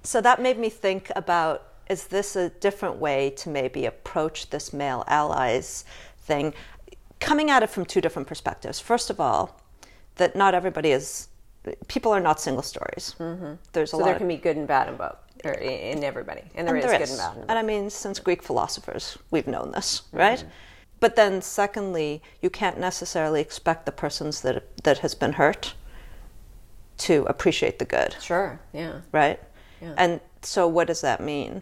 So 0.04 0.22
that 0.22 0.42
made 0.42 0.58
me 0.58 0.70
think 0.70 1.12
about 1.16 1.66
is 1.90 2.08
this 2.08 2.36
a 2.36 2.50
different 2.50 2.98
way 2.98 3.32
to 3.32 3.50
maybe 3.50 3.86
approach 3.86 4.52
this 4.52 4.74
male 4.74 5.04
allies 5.08 5.86
thing? 6.20 6.54
Coming 7.20 7.50
at 7.50 7.64
it 7.64 7.70
from 7.70 7.84
two 7.84 8.00
different 8.00 8.28
perspectives. 8.28 8.80
First 8.80 9.10
of 9.10 9.20
all, 9.20 9.60
that 10.20 10.36
not 10.36 10.54
everybody 10.54 10.92
is, 10.92 11.30
people 11.88 12.12
are 12.12 12.20
not 12.20 12.40
single 12.40 12.64
stories. 12.64 13.16
Mm-hmm. 13.20 13.54
There's 13.74 13.94
a 13.94 13.98
lot. 13.98 14.00
so 14.02 14.06
lot. 14.06 14.06
there 14.12 14.18
can 14.20 14.28
be 14.28 14.38
good 14.38 14.58
and 14.58 14.68
bad 14.68 14.88
in 14.88 14.96
both 14.96 15.18
or 15.44 15.54
in 15.54 16.04
everybody, 16.04 16.44
and 16.56 16.68
there 16.68 16.76
and 16.76 16.86
is 16.86 16.92
good 16.92 17.10
and 17.10 17.18
bad. 17.18 17.46
And 17.50 17.58
I 17.58 17.64
mean, 17.64 17.90
since 17.90 18.20
Greek 18.20 18.44
philosophers, 18.44 19.18
we've 19.32 19.48
known 19.48 19.72
this, 19.72 20.04
right? 20.12 20.40
Mm-hmm. 20.40 20.50
But 21.00 21.16
then, 21.16 21.42
secondly, 21.42 22.22
you 22.42 22.50
can't 22.50 22.78
necessarily 22.78 23.40
expect 23.40 23.86
the 23.86 23.92
persons 23.92 24.42
that 24.42 24.84
that 24.84 25.00
has 25.00 25.16
been 25.16 25.34
hurt 25.34 25.74
to 27.00 27.26
appreciate 27.28 27.80
the 27.80 27.86
good. 27.86 28.16
Sure. 28.22 28.60
Yeah. 28.74 29.00
Right. 29.14 29.40
Yeah. 29.82 29.94
And 29.98 30.20
so, 30.42 30.68
what 30.68 30.88
does 30.88 31.02
that 31.02 31.22
mean? 31.22 31.62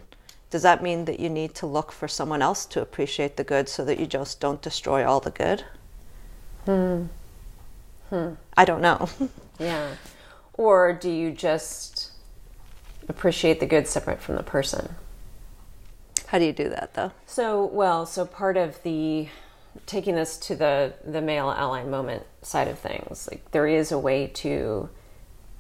Does 0.50 0.64
that 0.64 0.82
mean 0.82 1.06
that 1.06 1.20
you 1.20 1.30
need 1.30 1.54
to 1.56 1.68
look 1.68 1.92
for 1.92 2.08
someone 2.08 2.42
else 2.42 2.66
to 2.68 2.82
appreciate 2.82 3.38
the 3.38 3.44
good, 3.44 3.70
so 3.70 3.86
that 3.86 4.00
you 4.00 4.08
just 4.08 4.40
don't 4.40 4.62
destroy 4.62 5.06
all 5.06 5.20
the 5.20 5.32
good? 5.32 5.64
Hmm. 6.66 7.06
Hmm. 8.10 8.34
I 8.56 8.66
don't 8.66 8.82
know. 8.82 9.10
yeah. 9.60 9.96
Or 10.54 10.94
do 10.94 11.10
you 11.10 11.32
just 11.32 12.12
appreciate 13.10 13.60
the 13.60 13.66
good 13.66 13.88
separate 13.88 14.22
from 14.22 14.36
the 14.36 14.44
person. 14.44 14.96
How 16.28 16.40
do 16.40 16.46
you 16.46 16.54
do 16.54 16.70
that 16.70 16.94
though? 16.94 17.12
So, 17.26 17.66
well, 17.66 18.06
so 18.06 18.26
part 18.26 18.58
of 18.58 18.82
the 18.84 19.30
taking 19.86 20.16
this 20.16 20.38
to 20.38 20.56
the 20.56 20.94
the 21.06 21.22
male 21.22 21.50
ally 21.52 21.84
moment 21.84 22.24
side 22.42 22.68
of 22.68 22.80
things, 22.80 23.28
like 23.32 23.52
there 23.52 23.68
is 23.68 23.92
a 23.92 24.00
way 24.00 24.28
to 24.28 24.90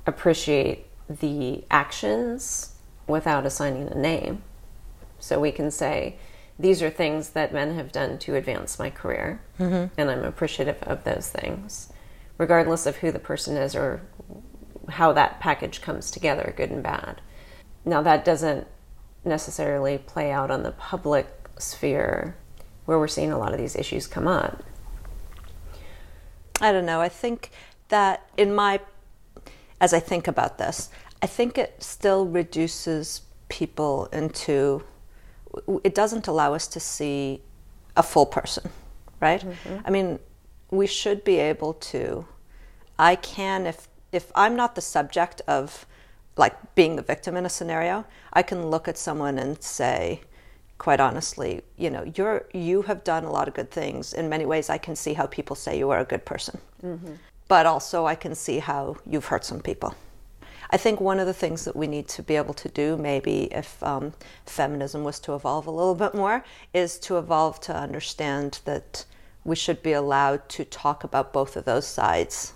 appreciate 0.06 0.86
the 1.10 1.63
actions 1.72 2.75
without 3.08 3.46
assigning 3.46 3.88
a 3.88 3.96
name. 3.96 4.42
So 5.20 5.39
we 5.39 5.51
can 5.51 5.72
say 5.72 6.18
these 6.60 6.82
are 6.82 6.89
things 6.89 7.30
that 7.30 7.54
men 7.54 7.75
have 7.75 7.92
done 7.92 8.18
to 8.20 8.36
advance 8.36 8.77
my 8.77 8.89
career, 8.89 9.39
mm-hmm. 9.60 9.94
and 10.00 10.12
I'm 10.12 10.24
appreciative 10.25 10.82
of 10.84 11.04
those 11.06 11.30
things, 11.30 11.94
regardless 12.38 12.86
of 12.86 12.98
who 12.98 13.12
the 13.12 13.20
person 13.20 13.58
is 13.58 13.75
or 13.75 14.01
how 14.89 15.12
that 15.13 15.39
package 15.39 15.82
comes 15.82 16.12
together, 16.12 16.53
good 16.56 16.70
and 16.70 16.84
bad. 16.84 17.22
Now, 17.84 18.01
that 18.01 18.24
doesn't 18.24 18.67
necessarily 19.25 19.98
play 19.98 20.32
out 20.32 20.51
on 20.51 20.63
the 20.63 20.72
public 20.72 21.27
sphere 21.58 22.36
where 22.86 22.98
we're 22.98 23.08
seeing 23.08 23.32
a 23.32 23.38
lot 23.38 23.53
of 23.53 23.60
these 23.60 23.75
issues 23.75 24.08
come 24.08 24.27
up. 24.27 24.63
I 26.62 26.72
don't 26.72 26.86
know. 26.86 27.01
I 27.01 27.10
think 27.10 27.51
that 27.89 28.27
in 28.38 28.53
my, 28.53 28.79
as 29.79 29.94
I 29.94 30.00
think 30.00 30.27
about 30.27 30.58
this, 30.58 30.89
I 31.22 31.27
think 31.27 31.58
it 31.58 31.84
still 31.84 32.25
reduces 32.25 33.22
people 33.50 34.06
into, 34.13 34.84
it 35.84 35.96
doesn't 35.96 36.27
allow 36.27 36.53
us 36.53 36.67
to 36.67 36.79
see 36.79 37.41
a 37.96 38.03
full 38.03 38.25
person, 38.25 38.70
right? 39.20 39.41
Mm-hmm. 39.41 39.77
I 39.86 39.89
mean, 39.89 40.20
we 40.69 40.88
should 40.88 41.24
be 41.24 41.38
able 41.38 41.74
to, 41.74 42.27
I 43.00 43.15
can, 43.15 43.65
if, 43.65 43.88
if 44.12 44.31
I'm 44.36 44.55
not 44.55 44.75
the 44.75 44.81
subject 44.81 45.41
of 45.47 45.86
like 46.36 46.75
being 46.75 46.95
the 46.95 47.01
victim 47.01 47.36
in 47.36 47.45
a 47.45 47.50
scenario, 47.50 48.05
I 48.33 48.43
can 48.43 48.67
look 48.67 48.88
at 48.88 48.97
someone 48.97 49.39
and 49.39 49.62
say, 49.62 50.21
quite 50.77 51.00
honestly, 51.00 51.62
you 51.77 51.89
know, 51.89 52.03
you're 52.15 52.45
you 52.53 52.83
have 52.83 53.03
done 53.03 53.24
a 53.24 53.31
lot 53.31 53.47
of 53.47 53.53
good 53.53 53.71
things. 53.71 54.13
In 54.13 54.29
many 54.29 54.45
ways, 54.45 54.69
I 54.69 54.77
can 54.77 54.95
see 54.95 55.13
how 55.13 55.25
people 55.25 55.55
say 55.55 55.77
you 55.77 55.89
are 55.89 56.00
a 56.00 56.05
good 56.05 56.25
person, 56.25 56.59
mm-hmm. 56.83 57.13
but 57.47 57.65
also 57.65 58.05
I 58.05 58.15
can 58.15 58.36
see 58.36 58.59
how 58.59 58.97
you've 59.05 59.25
hurt 59.25 59.43
some 59.43 59.59
people. 59.59 59.95
I 60.69 60.77
think 60.77 61.00
one 61.00 61.19
of 61.19 61.27
the 61.27 61.33
things 61.33 61.63
that 61.63 61.75
we 61.75 61.88
need 61.88 62.09
to 62.09 62.21
be 62.21 62.36
able 62.36 62.53
to 62.55 62.67
do, 62.69 62.97
maybe 62.97 63.43
if 63.53 63.81
um, 63.81 64.13
feminism 64.45 65.03
was 65.03 65.19
to 65.21 65.33
evolve 65.33 65.65
a 65.65 65.71
little 65.71 65.95
bit 65.95 66.13
more, 66.13 66.43
is 66.74 67.00
to 67.00 67.17
evolve 67.17 67.62
to 67.62 67.75
understand 67.75 68.59
that 68.65 69.05
we 69.48 69.56
should 69.56 69.82
be 69.82 69.94
allowed 69.94 70.48
to 70.50 70.66
talk 70.66 71.06
about 71.06 71.32
both 71.32 71.56
of 71.56 71.63
those 71.63 71.88
sides 71.88 72.54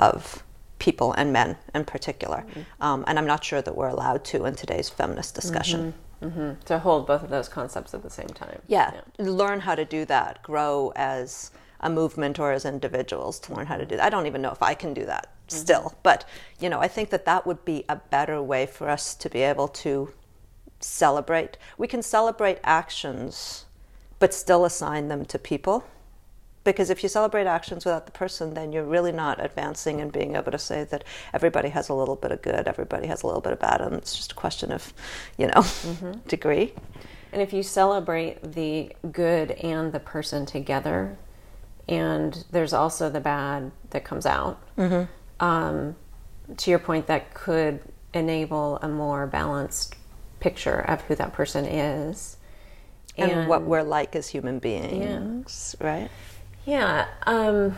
of 0.00 0.42
people 0.80 1.12
and 1.12 1.32
men 1.32 1.56
in 1.74 1.84
particular. 1.84 2.44
Mm-hmm. 2.48 2.82
Um, 2.82 3.04
and 3.06 3.18
I'm 3.18 3.26
not 3.26 3.44
sure 3.44 3.62
that 3.62 3.76
we're 3.76 3.88
allowed 3.88 4.24
to 4.26 4.44
in 4.44 4.56
today's 4.56 4.90
feminist 4.90 5.36
discussion. 5.36 5.94
Mm-hmm. 6.20 6.40
Mm-hmm. 6.40 6.60
To 6.64 6.80
hold 6.80 7.06
both 7.06 7.22
of 7.22 7.30
those 7.30 7.48
concepts 7.48 7.94
at 7.94 8.02
the 8.02 8.10
same 8.10 8.26
time. 8.26 8.60
Yeah. 8.66 8.92
yeah. 8.94 9.30
Learn 9.30 9.60
how 9.60 9.76
to 9.76 9.84
do 9.84 10.04
that, 10.06 10.42
grow 10.42 10.92
as 10.96 11.52
a 11.78 11.88
movement 11.88 12.40
or 12.40 12.50
as 12.50 12.64
individuals 12.64 13.38
to 13.38 13.54
learn 13.54 13.66
how 13.66 13.76
to 13.76 13.86
do 13.86 13.96
that. 13.96 14.04
I 14.04 14.10
don't 14.10 14.26
even 14.26 14.42
know 14.42 14.50
if 14.50 14.60
I 14.60 14.74
can 14.74 14.92
do 14.92 15.06
that 15.06 15.26
mm-hmm. 15.28 15.56
still, 15.56 15.94
but 16.02 16.24
you 16.58 16.68
know, 16.68 16.80
I 16.80 16.88
think 16.88 17.10
that 17.10 17.24
that 17.26 17.46
would 17.46 17.64
be 17.64 17.84
a 17.88 17.94
better 17.94 18.42
way 18.42 18.66
for 18.66 18.88
us 18.88 19.14
to 19.14 19.30
be 19.30 19.42
able 19.42 19.68
to 19.68 20.12
celebrate. 20.80 21.56
We 21.76 21.86
can 21.86 22.02
celebrate 22.02 22.58
actions 22.64 23.66
but 24.18 24.34
still 24.34 24.64
assign 24.64 25.06
them 25.06 25.24
to 25.26 25.38
people 25.38 25.84
because 26.64 26.90
if 26.90 27.02
you 27.02 27.08
celebrate 27.08 27.46
actions 27.46 27.84
without 27.84 28.06
the 28.06 28.12
person, 28.12 28.54
then 28.54 28.72
you're 28.72 28.84
really 28.84 29.12
not 29.12 29.42
advancing 29.42 30.00
and 30.00 30.12
being 30.12 30.36
able 30.36 30.52
to 30.52 30.58
say 30.58 30.84
that 30.84 31.04
everybody 31.32 31.70
has 31.70 31.88
a 31.88 31.94
little 31.94 32.16
bit 32.16 32.32
of 32.32 32.42
good, 32.42 32.66
everybody 32.66 33.06
has 33.06 33.22
a 33.22 33.26
little 33.26 33.40
bit 33.40 33.52
of 33.52 33.58
bad, 33.58 33.80
and 33.80 33.94
it's 33.94 34.16
just 34.16 34.32
a 34.32 34.34
question 34.34 34.72
of, 34.72 34.92
you 35.36 35.46
know, 35.46 35.62
mm-hmm. 35.62 36.12
degree. 36.28 36.72
And 37.32 37.42
if 37.42 37.52
you 37.52 37.62
celebrate 37.62 38.52
the 38.54 38.92
good 39.12 39.52
and 39.52 39.92
the 39.92 40.00
person 40.00 40.46
together, 40.46 41.16
and 41.88 42.44
there's 42.50 42.72
also 42.72 43.08
the 43.08 43.20
bad 43.20 43.70
that 43.90 44.04
comes 44.04 44.26
out, 44.26 44.60
mm-hmm. 44.76 45.44
um, 45.44 45.96
to 46.56 46.70
your 46.70 46.78
point, 46.78 47.06
that 47.06 47.34
could 47.34 47.80
enable 48.14 48.78
a 48.78 48.88
more 48.88 49.26
balanced 49.26 49.94
picture 50.40 50.80
of 50.80 51.00
who 51.02 51.14
that 51.14 51.32
person 51.32 51.64
is. 51.64 52.36
And, 53.16 53.32
and 53.32 53.48
what 53.48 53.62
we're 53.62 53.82
like 53.82 54.14
as 54.14 54.28
human 54.28 54.60
beings, 54.60 55.74
yeah. 55.80 55.86
right? 55.86 56.10
Yeah. 56.68 57.06
Um, 57.26 57.76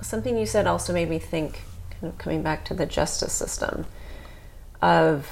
something 0.00 0.38
you 0.38 0.46
said 0.46 0.68
also 0.68 0.92
made 0.92 1.10
me 1.10 1.18
think, 1.18 1.62
kind 1.90 2.12
of 2.12 2.16
coming 2.16 2.40
back 2.40 2.64
to 2.66 2.74
the 2.74 2.86
justice 2.86 3.32
system, 3.32 3.86
of 4.80 5.28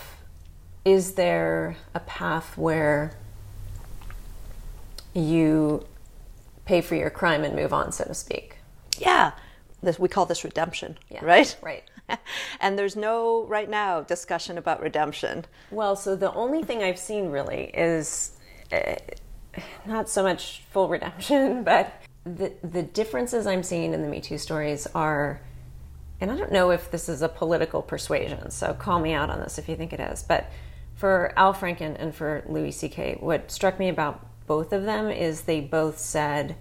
is 0.84 1.12
there 1.12 1.76
a 1.94 2.00
path 2.00 2.58
where 2.58 3.16
you 5.14 5.86
pay 6.64 6.80
for 6.80 6.96
your 6.96 7.08
crime 7.08 7.44
and 7.44 7.54
move 7.54 7.72
on, 7.72 7.92
so 7.92 8.02
to 8.02 8.14
speak? 8.14 8.56
Yeah. 8.98 9.30
This, 9.80 10.00
we 10.00 10.08
call 10.08 10.26
this 10.26 10.42
redemption, 10.42 10.98
yeah. 11.08 11.24
right? 11.24 11.56
Right. 11.62 11.84
and 12.60 12.76
there's 12.76 12.96
no, 12.96 13.44
right 13.44 13.70
now, 13.70 14.00
discussion 14.00 14.58
about 14.58 14.82
redemption. 14.82 15.44
Well, 15.70 15.94
so 15.94 16.16
the 16.16 16.34
only 16.34 16.64
thing 16.64 16.82
I've 16.82 16.98
seen 16.98 17.28
really 17.28 17.70
is 17.72 18.32
uh, 18.72 18.96
not 19.86 20.08
so 20.08 20.24
much 20.24 20.64
full 20.72 20.88
redemption, 20.88 21.62
but 21.62 21.92
the 22.24 22.52
the 22.62 22.82
differences 22.82 23.46
I'm 23.46 23.62
seeing 23.62 23.92
in 23.92 24.02
the 24.02 24.08
Me 24.08 24.20
Too 24.20 24.38
stories 24.38 24.86
are, 24.94 25.40
and 26.20 26.30
I 26.30 26.36
don't 26.36 26.52
know 26.52 26.70
if 26.70 26.90
this 26.90 27.08
is 27.08 27.22
a 27.22 27.28
political 27.28 27.82
persuasion, 27.82 28.50
so 28.50 28.72
call 28.74 28.98
me 28.98 29.12
out 29.12 29.30
on 29.30 29.40
this 29.40 29.58
if 29.58 29.68
you 29.68 29.76
think 29.76 29.92
it 29.92 30.00
is. 30.00 30.22
But 30.22 30.50
for 30.94 31.32
Al 31.36 31.52
Franken 31.52 31.96
and 31.98 32.14
for 32.14 32.42
Louis 32.48 32.70
C.K., 32.70 33.18
what 33.20 33.50
struck 33.50 33.78
me 33.78 33.88
about 33.88 34.26
both 34.46 34.72
of 34.72 34.84
them 34.84 35.10
is 35.10 35.42
they 35.42 35.60
both 35.60 35.98
said 35.98 36.56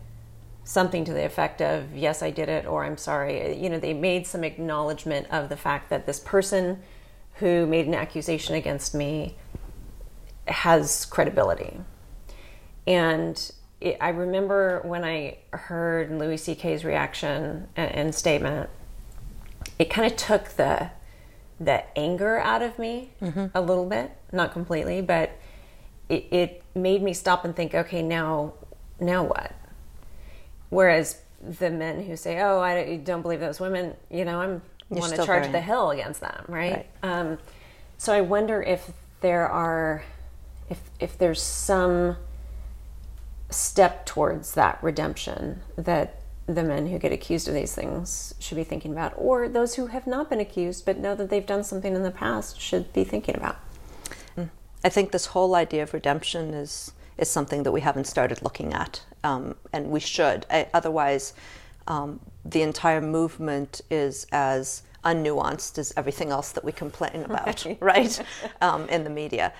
something 0.63 1.05
to 1.05 1.13
the 1.13 1.25
effect 1.25 1.62
of 1.62 1.96
"Yes, 1.96 2.22
I 2.22 2.32
did 2.32 2.50
it," 2.50 2.65
or 2.65 2.84
"I'm 2.84 2.98
sorry." 2.98 3.58
You 3.58 3.70
know, 3.70 3.79
they 3.79 3.93
made 3.93 4.27
some 4.27 4.43
acknowledgement 4.43 5.27
of 5.32 5.50
the 5.50 5.58
fact 5.58 5.89
that 5.89 6.05
this 6.05 6.20
person 6.20 6.82
who 7.36 7.65
made 7.65 7.88
an 7.88 7.96
accusation 7.96 8.55
against 8.55 8.93
me 8.93 9.38
has 10.48 11.05
credibility, 11.05 11.79
and 12.86 13.51
it, 13.84 13.98
I 14.00 14.10
remember 14.10 14.80
when 14.84 15.04
I 15.04 15.38
heard 15.52 16.10
Louis 16.12 16.38
C.K.'s 16.38 16.86
reaction 16.86 17.68
and, 17.75 17.92
and 17.92 18.16
statement, 18.16 18.70
it 19.78 19.90
kind 19.90 20.10
of 20.10 20.18
took 20.18 20.50
the 20.50 20.90
the 21.60 21.84
anger 21.98 22.40
out 22.40 22.62
of 22.62 22.80
me 22.80 23.12
mm-hmm. 23.22 23.46
a 23.54 23.62
little 23.62 23.88
bit, 23.88 24.12
not 24.32 24.52
completely, 24.52 25.02
but 25.02 25.32
it, 26.10 26.28
it 26.32 26.63
made 26.75 27.02
me 27.02 27.13
stop 27.13 27.46
and 27.46 27.56
think, 27.56 27.74
okay, 27.75 28.02
now 28.02 28.54
now 29.00 29.24
what? 29.24 29.54
Whereas 30.70 31.22
the 31.42 31.70
men 31.70 32.04
who 32.04 32.16
say, 32.16 32.42
"Oh, 32.42 32.60
I 32.60 32.98
don't 32.98 33.22
believe 33.22 33.42
those 33.42 33.60
women," 33.60 33.96
you 34.10 34.24
know, 34.24 34.40
I'm 34.42 34.62
want 34.90 35.13
to 35.13 35.25
charge 35.25 35.52
the 35.52 35.62
hill 35.62 35.92
against 35.92 36.22
them, 36.22 36.46
right? 36.48 36.74
right. 36.74 36.88
Um, 37.04 37.38
so 37.98 38.13
I 38.13 38.22
wonder 38.22 38.62
if 38.62 38.92
there 39.20 39.48
are, 39.48 40.04
if 40.70 40.80
if 41.00 41.18
there's 41.18 41.42
some 41.42 42.16
step 43.53 44.05
towards 44.05 44.53
that 44.53 44.79
redemption 44.81 45.62
that 45.77 46.19
the 46.45 46.63
men 46.63 46.88
who 46.88 47.00
get 47.00 47.12
accused 47.12 47.48
of 47.48 47.53
these 47.53 47.74
things 47.74 48.33
should 48.39 48.55
be 48.55 48.63
thinking 48.63 48.91
about, 48.91 49.13
or 49.15 49.48
those 49.48 49.75
who 49.75 49.88
have 49.88 50.05
not 50.05 50.29
been 50.29 50.39
accused 50.39 50.86
but 50.86 50.98
know 50.98 51.15
that 51.15 51.29
they've 51.29 51.45
done 51.45 51.63
something 51.63 51.95
in 51.95 52.03
the 52.03 52.12
past 52.12 52.60
should 52.60 52.91
be 52.91 53.03
thinking 53.03 53.36
about. 53.36 53.57
I 54.83 54.89
think 54.89 55.12
this 55.12 55.27
whole 55.27 55.55
idea 55.55 55.83
of 55.83 55.93
redemption 55.93 56.53
is 56.53 56.91
is 57.15 57.29
something 57.29 57.62
that 57.62 57.72
we 57.72 57.81
haven't 57.81 58.05
started 58.05 58.41
looking 58.41 58.74
at, 58.74 59.01
um, 59.24 59.55
and 59.72 59.91
we 59.91 60.00
should. 60.00 60.48
I, 60.50 60.67
otherwise, 60.74 61.33
um, 61.88 62.19
the 62.43 62.63
entire 62.63 63.01
movement 63.01 63.81
is 63.91 64.25
as 64.31 64.81
unnuanced 65.05 65.77
as 65.77 65.93
everything 65.95 66.31
else 66.31 66.51
that 66.53 66.63
we 66.63 66.72
complain 66.72 67.24
about, 67.24 67.65
right? 67.65 67.77
right? 67.81 68.22
Um, 68.62 68.89
in 68.89 69.03
the 69.03 69.12
media. 69.12 69.53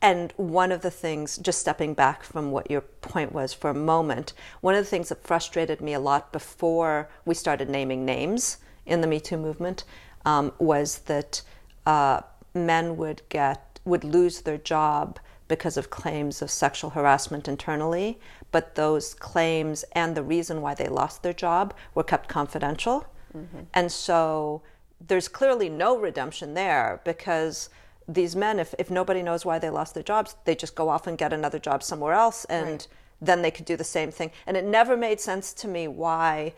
And 0.00 0.32
one 0.36 0.70
of 0.70 0.82
the 0.82 0.90
things, 0.90 1.38
just 1.38 1.60
stepping 1.60 1.92
back 1.92 2.22
from 2.22 2.52
what 2.52 2.70
your 2.70 2.82
point 2.82 3.32
was 3.32 3.52
for 3.52 3.70
a 3.70 3.74
moment, 3.74 4.32
one 4.60 4.74
of 4.74 4.84
the 4.84 4.90
things 4.90 5.08
that 5.08 5.24
frustrated 5.24 5.80
me 5.80 5.92
a 5.92 6.00
lot 6.00 6.32
before 6.32 7.08
we 7.24 7.34
started 7.34 7.68
naming 7.68 8.04
names 8.04 8.58
in 8.86 9.00
the 9.00 9.08
Me 9.08 9.18
Too 9.18 9.36
movement 9.36 9.84
um, 10.24 10.52
was 10.58 10.98
that 11.00 11.42
uh, 11.86 12.20
men 12.54 12.96
would 12.96 13.22
get 13.28 13.80
would 13.84 14.04
lose 14.04 14.42
their 14.42 14.58
job 14.58 15.18
because 15.48 15.78
of 15.78 15.88
claims 15.88 16.42
of 16.42 16.50
sexual 16.50 16.90
harassment 16.90 17.48
internally, 17.48 18.18
but 18.52 18.74
those 18.74 19.14
claims 19.14 19.82
and 19.92 20.14
the 20.14 20.22
reason 20.22 20.60
why 20.60 20.74
they 20.74 20.88
lost 20.88 21.22
their 21.22 21.32
job 21.32 21.72
were 21.94 22.04
kept 22.04 22.28
confidential. 22.28 23.06
Mm-hmm. 23.34 23.60
And 23.72 23.90
so 23.90 24.60
there's 25.06 25.28
clearly 25.28 25.68
no 25.70 25.96
redemption 25.98 26.54
there 26.54 27.00
because 27.04 27.70
these 28.08 28.34
men, 28.34 28.58
if, 28.58 28.74
if 28.78 28.90
nobody 28.90 29.22
knows 29.22 29.44
why 29.44 29.58
they 29.58 29.70
lost 29.70 29.94
their 29.94 30.02
jobs, 30.02 30.34
they 30.44 30.54
just 30.54 30.74
go 30.74 30.88
off 30.88 31.06
and 31.06 31.18
get 31.18 31.32
another 31.32 31.58
job 31.58 31.82
somewhere 31.82 32.14
else, 32.14 32.46
and 32.46 32.66
right. 32.66 32.88
then 33.20 33.42
they 33.42 33.50
could 33.50 33.66
do 33.66 33.76
the 33.76 33.84
same 33.84 34.10
thing. 34.10 34.30
And 34.46 34.56
it 34.56 34.64
never 34.64 34.96
made 34.96 35.20
sense 35.20 35.52
to 35.54 35.68
me 35.68 35.86
why 35.88 36.54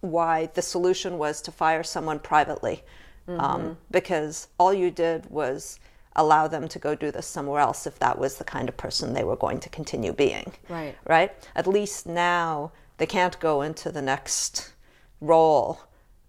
why 0.00 0.46
the 0.54 0.62
solution 0.62 1.18
was 1.18 1.40
to 1.42 1.50
fire 1.50 1.82
someone 1.82 2.18
privately, 2.18 2.82
um, 3.26 3.34
mm-hmm. 3.34 3.44
um, 3.44 3.78
because 3.90 4.48
all 4.58 4.72
you 4.72 4.90
did 4.90 5.28
was 5.30 5.78
allow 6.14 6.46
them 6.46 6.68
to 6.68 6.78
go 6.78 6.94
do 6.94 7.10
this 7.10 7.26
somewhere 7.26 7.60
else 7.60 7.86
if 7.86 7.98
that 7.98 8.18
was 8.18 8.36
the 8.36 8.44
kind 8.44 8.68
of 8.68 8.76
person 8.76 9.12
they 9.12 9.24
were 9.24 9.36
going 9.36 9.58
to 9.60 9.68
continue 9.68 10.12
being. 10.12 10.52
Right. 10.68 10.94
Right. 11.06 11.32
At 11.54 11.66
least 11.66 12.06
now 12.06 12.72
they 12.98 13.06
can't 13.06 13.38
go 13.40 13.62
into 13.62 13.90
the 13.90 14.02
next 14.02 14.72
role 15.20 15.80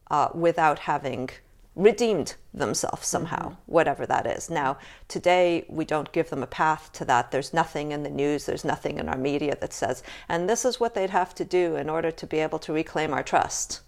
uh, 0.09 0.29
without 0.33 0.79
having 0.79 1.29
redeemed 1.77 2.35
themselves 2.53 3.07
somehow, 3.07 3.49
mm-hmm. 3.49 3.61
whatever 3.67 4.05
that 4.05 4.25
is. 4.25 4.49
Now, 4.49 4.77
today 5.07 5.63
we 5.69 5.85
don't 5.85 6.11
give 6.11 6.29
them 6.29 6.43
a 6.43 6.47
path 6.47 6.91
to 6.93 7.05
that. 7.05 7.31
There's 7.31 7.53
nothing 7.53 7.91
in 7.91 8.03
the 8.03 8.09
news, 8.09 8.45
there's 8.45 8.65
nothing 8.65 8.97
in 8.97 9.07
our 9.07 9.17
media 9.17 9.55
that 9.61 9.73
says, 9.73 10.03
and 10.27 10.49
this 10.49 10.65
is 10.65 10.79
what 10.79 10.95
they'd 10.95 11.11
have 11.11 11.35
to 11.35 11.45
do 11.45 11.75
in 11.75 11.89
order 11.89 12.11
to 12.11 12.27
be 12.27 12.39
able 12.39 12.59
to 12.59 12.73
reclaim 12.73 13.13
our 13.13 13.23
trust, 13.23 13.81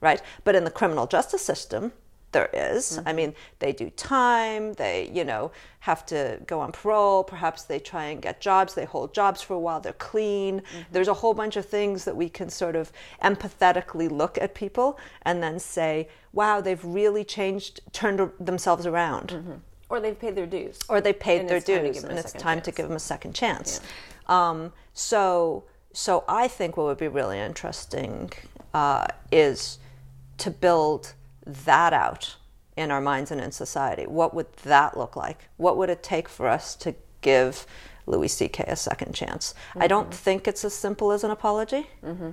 right? 0.00 0.22
But 0.42 0.54
in 0.54 0.64
the 0.64 0.70
criminal 0.70 1.06
justice 1.06 1.44
system, 1.44 1.92
there 2.34 2.50
is. 2.52 2.98
Mm-hmm. 2.98 3.08
I 3.08 3.12
mean, 3.14 3.34
they 3.60 3.72
do 3.72 3.88
time, 3.88 4.74
they, 4.74 5.10
you 5.14 5.24
know, 5.24 5.50
have 5.80 6.04
to 6.06 6.38
go 6.46 6.60
on 6.60 6.72
parole, 6.72 7.24
perhaps 7.24 7.62
they 7.62 7.78
try 7.78 8.04
and 8.04 8.20
get 8.20 8.42
jobs, 8.42 8.74
they 8.74 8.84
hold 8.84 9.14
jobs 9.14 9.40
for 9.40 9.54
a 9.54 9.58
while, 9.58 9.80
they're 9.80 9.94
clean. 9.94 10.60
Mm-hmm. 10.60 10.78
There's 10.92 11.08
a 11.08 11.14
whole 11.14 11.32
bunch 11.32 11.56
of 11.56 11.64
things 11.64 12.04
that 12.04 12.14
we 12.14 12.28
can 12.28 12.50
sort 12.50 12.76
of 12.76 12.92
empathetically 13.22 14.10
look 14.10 14.36
at 14.36 14.54
people 14.54 14.98
and 15.22 15.42
then 15.42 15.58
say, 15.58 16.08
wow, 16.34 16.60
they've 16.60 16.84
really 16.84 17.24
changed, 17.24 17.80
turned 17.92 18.30
themselves 18.38 18.84
around. 18.84 19.28
Mm-hmm. 19.28 19.54
Or 19.88 20.00
they've 20.00 20.18
paid 20.18 20.34
their 20.34 20.46
dues. 20.46 20.80
Or 20.88 21.00
they've 21.00 21.18
paid 21.18 21.40
and 21.40 21.48
their 21.48 21.60
dues, 21.60 22.04
and 22.04 22.18
it's 22.18 22.32
time 22.32 22.58
chance. 22.58 22.64
to 22.66 22.72
give 22.72 22.88
them 22.88 22.96
a 22.96 23.00
second 23.00 23.34
chance. 23.34 23.80
Yeah. 24.28 24.50
Um, 24.50 24.72
so, 24.92 25.64
so 25.92 26.24
I 26.28 26.48
think 26.48 26.76
what 26.76 26.86
would 26.86 26.98
be 26.98 27.08
really 27.08 27.38
interesting 27.38 28.32
uh, 28.72 29.06
is 29.30 29.78
to 30.38 30.50
build 30.50 31.14
that 31.46 31.92
out 31.92 32.36
in 32.76 32.90
our 32.90 33.00
minds 33.00 33.30
and 33.30 33.40
in 33.40 33.52
society? 33.52 34.04
What 34.04 34.34
would 34.34 34.52
that 34.64 34.96
look 34.96 35.16
like? 35.16 35.48
What 35.56 35.76
would 35.76 35.90
it 35.90 36.02
take 36.02 36.28
for 36.28 36.48
us 36.48 36.74
to 36.76 36.94
give 37.20 37.66
Louis 38.06 38.28
C.K. 38.28 38.64
a 38.66 38.76
second 38.76 39.14
chance? 39.14 39.54
Mm-hmm. 39.70 39.82
I 39.82 39.86
don't 39.86 40.10
mm-hmm. 40.10 40.12
think 40.12 40.48
it's 40.48 40.64
as 40.64 40.74
simple 40.74 41.12
as 41.12 41.24
an 41.24 41.30
apology. 41.30 41.86
Mm-hmm. 42.04 42.30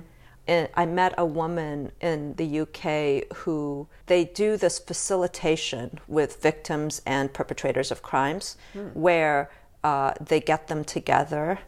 I 0.48 0.86
met 0.86 1.14
a 1.16 1.24
woman 1.24 1.92
in 2.00 2.34
the 2.34 2.60
UK 2.60 3.36
who 3.38 3.86
they 4.06 4.24
do 4.24 4.56
this 4.56 4.80
facilitation 4.80 6.00
with 6.08 6.42
victims 6.42 7.00
and 7.06 7.32
perpetrators 7.32 7.92
of 7.92 8.02
crimes, 8.02 8.56
mm. 8.74 8.92
where 8.92 9.50
uh, 9.84 10.14
they 10.20 10.40
get 10.40 10.66
them 10.66 10.84
together 10.84 11.60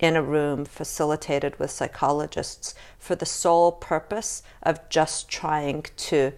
in 0.00 0.16
a 0.16 0.22
room 0.22 0.64
facilitated 0.64 1.58
with 1.58 1.70
psychologists 1.70 2.74
for 2.98 3.14
the 3.14 3.26
sole 3.26 3.70
purpose 3.70 4.42
of 4.62 4.88
just 4.88 5.28
trying 5.28 5.84
to, 5.96 6.32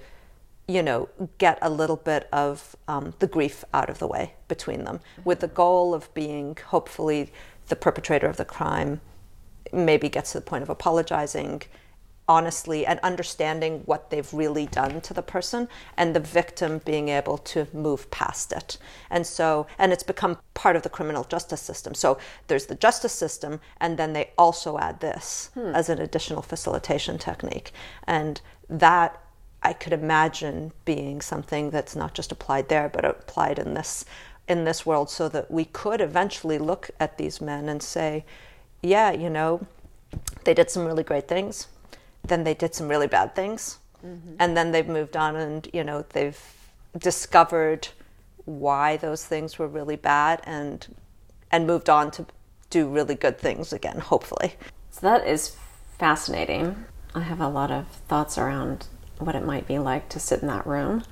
you 0.66 0.82
know, 0.82 1.08
get 1.38 1.58
a 1.62 1.70
little 1.70 1.96
bit 1.96 2.28
of 2.32 2.76
um, 2.88 3.14
the 3.20 3.26
grief 3.26 3.64
out 3.72 3.88
of 3.88 3.98
the 3.98 4.06
way 4.06 4.34
between 4.48 4.84
them, 4.84 5.00
with 5.24 5.40
the 5.40 5.48
goal 5.48 5.94
of 5.94 6.12
being 6.12 6.58
hopefully 6.66 7.32
the 7.68 7.76
perpetrator 7.76 8.26
of 8.26 8.36
the 8.36 8.44
crime 8.44 9.00
maybe 9.72 10.08
gets 10.08 10.32
to 10.32 10.38
the 10.38 10.44
point 10.44 10.62
of 10.62 10.68
apologizing 10.68 11.62
honestly 12.32 12.86
and 12.86 12.98
understanding 13.00 13.82
what 13.84 14.08
they've 14.08 14.32
really 14.32 14.64
done 14.64 15.02
to 15.02 15.12
the 15.12 15.22
person 15.22 15.68
and 15.98 16.16
the 16.16 16.26
victim 16.40 16.80
being 16.86 17.10
able 17.10 17.36
to 17.36 17.68
move 17.74 18.10
past 18.10 18.52
it. 18.52 18.78
And 19.10 19.26
so, 19.26 19.66
and 19.78 19.92
it's 19.92 20.02
become 20.02 20.38
part 20.54 20.74
of 20.74 20.82
the 20.82 20.88
criminal 20.88 21.24
justice 21.24 21.60
system. 21.60 21.92
So 21.92 22.16
there's 22.46 22.66
the 22.66 22.74
justice 22.74 23.12
system, 23.12 23.60
and 23.82 23.98
then 23.98 24.14
they 24.14 24.30
also 24.38 24.78
add 24.78 25.00
this 25.00 25.50
hmm. 25.52 25.74
as 25.74 25.90
an 25.90 25.98
additional 26.00 26.40
facilitation 26.40 27.18
technique. 27.18 27.70
And 28.04 28.40
that 28.70 29.20
I 29.62 29.74
could 29.74 29.92
imagine 29.92 30.72
being 30.86 31.20
something 31.20 31.68
that's 31.68 31.94
not 31.94 32.14
just 32.14 32.32
applied 32.32 32.70
there, 32.70 32.88
but 32.88 33.04
applied 33.04 33.58
in 33.58 33.74
this 33.74 34.06
in 34.48 34.64
this 34.64 34.84
world 34.84 35.08
so 35.08 35.28
that 35.28 35.50
we 35.50 35.64
could 35.66 36.00
eventually 36.00 36.58
look 36.58 36.90
at 36.98 37.16
these 37.16 37.40
men 37.40 37.68
and 37.68 37.80
say, 37.80 38.24
yeah, 38.82 39.12
you 39.12 39.30
know, 39.30 39.64
they 40.44 40.54
did 40.54 40.68
some 40.68 40.84
really 40.84 41.04
great 41.04 41.28
things. 41.28 41.68
Then 42.24 42.44
they 42.44 42.54
did 42.54 42.74
some 42.74 42.88
really 42.88 43.06
bad 43.06 43.34
things. 43.34 43.78
Mm-hmm. 44.04 44.36
And 44.38 44.56
then 44.56 44.72
they've 44.72 44.88
moved 44.88 45.16
on 45.16 45.36
and, 45.36 45.68
you 45.72 45.84
know, 45.84 46.04
they've 46.10 46.40
discovered 46.98 47.88
why 48.44 48.96
those 48.96 49.24
things 49.24 49.58
were 49.58 49.68
really 49.68 49.96
bad 49.96 50.40
and 50.44 50.94
and 51.50 51.66
moved 51.66 51.90
on 51.90 52.10
to 52.10 52.26
do 52.70 52.88
really 52.88 53.14
good 53.14 53.38
things 53.38 53.72
again, 53.72 53.98
hopefully. 53.98 54.54
So 54.90 55.00
that 55.02 55.26
is 55.26 55.56
fascinating. 55.98 56.84
I 57.14 57.20
have 57.20 57.40
a 57.40 57.48
lot 57.48 57.70
of 57.70 57.86
thoughts 58.08 58.38
around 58.38 58.86
what 59.18 59.34
it 59.34 59.44
might 59.44 59.68
be 59.68 59.78
like 59.78 60.08
to 60.08 60.18
sit 60.18 60.40
in 60.40 60.48
that 60.48 60.66
room. 60.66 61.04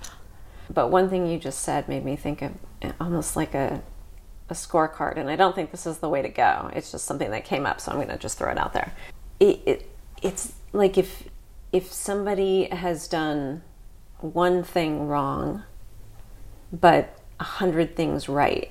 But 0.73 0.91
one 0.91 1.11
thing 1.11 1.27
you 1.27 1.39
just 1.39 1.61
said 1.61 1.89
made 1.89 2.05
me 2.05 2.17
think 2.17 2.43
of 2.43 2.53
almost 2.99 3.37
like 3.37 3.55
a 3.55 3.83
a 4.49 4.55
scorecard, 4.55 5.17
and 5.17 5.31
I 5.31 5.37
don't 5.37 5.55
think 5.55 5.71
this 5.71 5.87
is 5.87 5.99
the 5.99 6.09
way 6.09 6.23
to 6.23 6.29
go. 6.29 6.71
It's 6.73 6.91
just 6.91 7.05
something 7.05 7.31
that 7.31 7.45
came 7.45 7.67
up, 7.67 7.81
so 7.81 7.93
I'm 7.93 7.99
going 7.99 8.09
to 8.09 8.19
just 8.19 8.37
throw 8.37 8.51
it 8.51 8.59
out 8.59 8.73
there. 8.73 8.93
It, 9.39 9.61
it, 9.65 9.91
it's 10.23 10.55
like 10.73 10.97
if 10.99 11.29
if 11.73 11.93
somebody 11.93 12.65
has 12.65 13.07
done 13.09 13.63
one 14.19 14.63
thing 14.63 15.07
wrong, 15.07 15.65
but 16.73 17.19
a 17.39 17.45
hundred 17.45 17.97
things 17.97 18.29
right. 18.29 18.71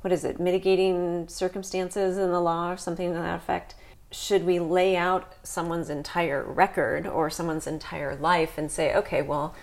What 0.00 0.12
is 0.12 0.24
it? 0.24 0.38
Mitigating 0.38 1.28
circumstances 1.28 2.16
in 2.16 2.30
the 2.30 2.40
law 2.40 2.70
or 2.70 2.76
something 2.76 3.12
to 3.12 3.18
that 3.18 3.36
effect. 3.36 3.74
Should 4.12 4.44
we 4.44 4.60
lay 4.60 4.96
out 4.96 5.34
someone's 5.42 5.90
entire 5.90 6.44
record 6.44 7.06
or 7.06 7.28
someone's 7.28 7.66
entire 7.66 8.14
life 8.14 8.56
and 8.56 8.70
say, 8.70 8.94
okay, 8.94 9.20
well, 9.20 9.54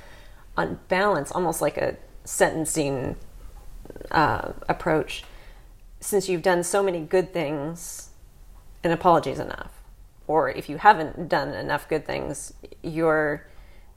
on 0.57 0.79
balance, 0.89 1.31
almost 1.31 1.61
like 1.61 1.77
a 1.77 1.95
sentencing 2.25 3.15
uh, 4.11 4.51
approach, 4.67 5.23
since 6.01 6.27
you've 6.27 6.41
done 6.41 6.63
so 6.63 6.83
many 6.83 6.99
good 6.99 7.31
things, 7.33 8.09
an 8.83 8.91
apology 8.91 9.31
is 9.31 9.39
enough. 9.39 9.71
Or 10.27 10.49
if 10.49 10.69
you 10.69 10.77
haven't 10.77 11.27
done 11.27 11.49
enough 11.49 11.89
good 11.89 12.05
things, 12.05 12.53
your 12.81 13.45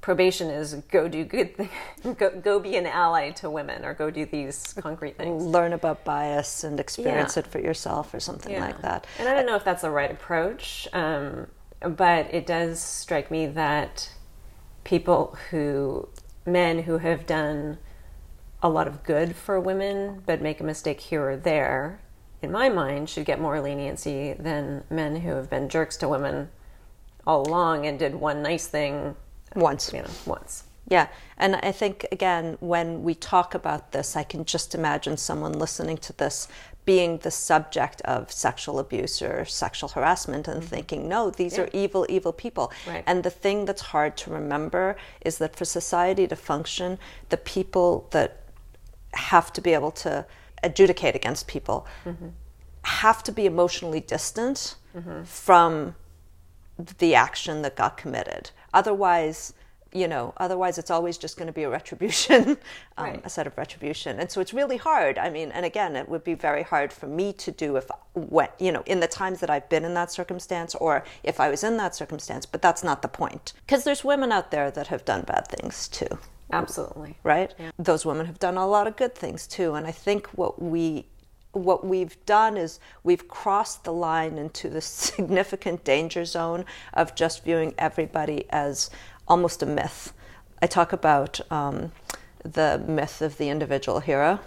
probation 0.00 0.50
is 0.50 0.74
go 0.90 1.08
do 1.08 1.24
good 1.24 1.56
things, 1.56 1.70
go, 2.16 2.30
go 2.40 2.60
be 2.60 2.76
an 2.76 2.86
ally 2.86 3.30
to 3.30 3.50
women 3.50 3.84
or 3.84 3.92
go 3.92 4.10
do 4.10 4.24
these 4.24 4.72
concrete 4.74 5.16
things. 5.16 5.44
Learn 5.44 5.72
about 5.72 6.04
bias 6.04 6.64
and 6.64 6.78
experience 6.78 7.36
yeah. 7.36 7.40
it 7.40 7.46
for 7.46 7.58
yourself 7.58 8.14
or 8.14 8.20
something 8.20 8.52
yeah. 8.52 8.60
like 8.60 8.82
that. 8.82 9.06
And 9.18 9.28
I 9.28 9.34
don't 9.34 9.46
know 9.46 9.56
if 9.56 9.64
that's 9.64 9.82
the 9.82 9.90
right 9.90 10.10
approach, 10.10 10.86
um, 10.92 11.48
but 11.80 12.32
it 12.32 12.46
does 12.46 12.80
strike 12.80 13.30
me 13.30 13.46
that 13.46 14.12
people 14.84 15.36
who, 15.50 16.08
men 16.44 16.84
who 16.84 16.98
have 16.98 17.26
done 17.26 17.78
a 18.62 18.68
lot 18.68 18.86
of 18.86 19.02
good 19.02 19.34
for 19.34 19.58
women, 19.58 20.22
but 20.24 20.40
make 20.40 20.60
a 20.60 20.64
mistake 20.64 21.00
here 21.00 21.30
or 21.30 21.36
there, 21.36 22.00
in 22.42 22.52
my 22.52 22.68
mind, 22.68 23.08
should 23.08 23.24
get 23.24 23.40
more 23.40 23.60
leniency 23.60 24.34
than 24.34 24.84
men 24.90 25.16
who 25.16 25.30
have 25.30 25.50
been 25.50 25.68
jerks 25.68 25.96
to 25.98 26.08
women 26.08 26.48
all 27.26 27.48
along 27.48 27.86
and 27.86 27.98
did 27.98 28.14
one 28.14 28.42
nice 28.42 28.66
thing 28.66 29.16
once. 29.54 29.92
You 29.92 30.02
know, 30.02 30.10
once. 30.26 30.64
Yeah. 30.88 31.08
And 31.36 31.56
I 31.56 31.72
think, 31.72 32.06
again, 32.12 32.56
when 32.60 33.02
we 33.02 33.14
talk 33.14 33.54
about 33.54 33.92
this, 33.92 34.16
I 34.16 34.22
can 34.22 34.44
just 34.44 34.74
imagine 34.74 35.16
someone 35.16 35.52
listening 35.52 35.98
to 35.98 36.12
this 36.12 36.48
being 36.84 37.18
the 37.18 37.30
subject 37.32 38.00
of 38.02 38.30
sexual 38.30 38.78
abuse 38.78 39.20
or 39.20 39.44
sexual 39.44 39.88
harassment 39.88 40.46
and 40.46 40.60
mm-hmm. 40.60 40.68
thinking, 40.68 41.08
no, 41.08 41.30
these 41.30 41.56
yeah. 41.56 41.64
are 41.64 41.68
evil, 41.72 42.06
evil 42.08 42.32
people. 42.32 42.72
Right. 42.86 43.02
And 43.08 43.24
the 43.24 43.30
thing 43.30 43.64
that's 43.64 43.82
hard 43.82 44.16
to 44.18 44.30
remember 44.30 44.96
is 45.20 45.38
that 45.38 45.56
for 45.56 45.64
society 45.64 46.28
to 46.28 46.36
function, 46.36 46.98
the 47.30 47.36
people 47.36 48.06
that 48.12 48.42
have 49.14 49.52
to 49.54 49.60
be 49.60 49.74
able 49.74 49.90
to 49.90 50.24
adjudicate 50.66 51.14
against 51.14 51.46
people 51.46 51.86
mm-hmm. 52.04 52.28
have 52.82 53.22
to 53.22 53.32
be 53.32 53.46
emotionally 53.46 54.00
distant 54.00 54.76
mm-hmm. 54.94 55.22
from 55.24 55.94
the 56.98 57.14
action 57.14 57.62
that 57.62 57.76
got 57.76 57.96
committed. 57.96 58.50
Otherwise, 58.74 59.54
you 59.92 60.06
know, 60.06 60.34
otherwise 60.36 60.76
it's 60.78 60.90
always 60.90 61.16
just 61.16 61.38
going 61.38 61.46
to 61.46 61.52
be 61.52 61.62
a 61.62 61.70
retribution, 61.70 62.58
um, 62.98 63.06
right. 63.06 63.22
a 63.24 63.30
set 63.30 63.46
of 63.46 63.56
retribution. 63.56 64.20
And 64.20 64.30
so 64.30 64.40
it's 64.40 64.52
really 64.52 64.76
hard. 64.76 65.16
I 65.16 65.30
mean, 65.30 65.50
and 65.52 65.64
again, 65.64 65.96
it 65.96 66.08
would 66.08 66.24
be 66.24 66.34
very 66.34 66.62
hard 66.62 66.92
for 66.92 67.06
me 67.06 67.32
to 67.34 67.50
do 67.50 67.76
if, 67.76 67.88
what, 68.12 68.54
you 68.60 68.72
know, 68.72 68.82
in 68.84 69.00
the 69.00 69.06
times 69.06 69.40
that 69.40 69.48
I've 69.48 69.68
been 69.68 69.84
in 69.84 69.94
that 69.94 70.12
circumstance 70.12 70.74
or 70.74 71.04
if 71.22 71.40
I 71.40 71.48
was 71.48 71.64
in 71.64 71.76
that 71.78 71.94
circumstance, 71.94 72.44
but 72.44 72.60
that's 72.60 72.84
not 72.84 73.00
the 73.00 73.08
point. 73.08 73.54
Because 73.64 73.84
there's 73.84 74.04
women 74.04 74.32
out 74.32 74.50
there 74.50 74.70
that 74.70 74.88
have 74.88 75.04
done 75.04 75.22
bad 75.22 75.48
things 75.48 75.88
too. 75.88 76.18
Absolutely. 76.52 77.16
Right? 77.22 77.52
Yeah. 77.58 77.70
Those 77.78 78.06
women 78.06 78.26
have 78.26 78.38
done 78.38 78.56
a 78.56 78.66
lot 78.66 78.86
of 78.86 78.96
good 78.96 79.14
things 79.14 79.46
too. 79.46 79.74
And 79.74 79.86
I 79.86 79.92
think 79.92 80.28
what 80.28 80.62
we 80.62 81.06
what 81.52 81.86
we've 81.86 82.22
done 82.26 82.56
is 82.58 82.78
we've 83.02 83.28
crossed 83.28 83.84
the 83.84 83.92
line 83.92 84.36
into 84.36 84.68
the 84.68 84.80
significant 84.82 85.84
danger 85.84 86.24
zone 86.24 86.64
of 86.92 87.14
just 87.14 87.44
viewing 87.44 87.74
everybody 87.78 88.44
as 88.50 88.90
almost 89.26 89.62
a 89.62 89.66
myth. 89.66 90.12
I 90.60 90.66
talk 90.66 90.92
about 90.92 91.40
um, 91.50 91.92
the 92.42 92.82
myth 92.86 93.22
of 93.22 93.38
the 93.38 93.48
individual 93.48 94.00
hero 94.00 94.40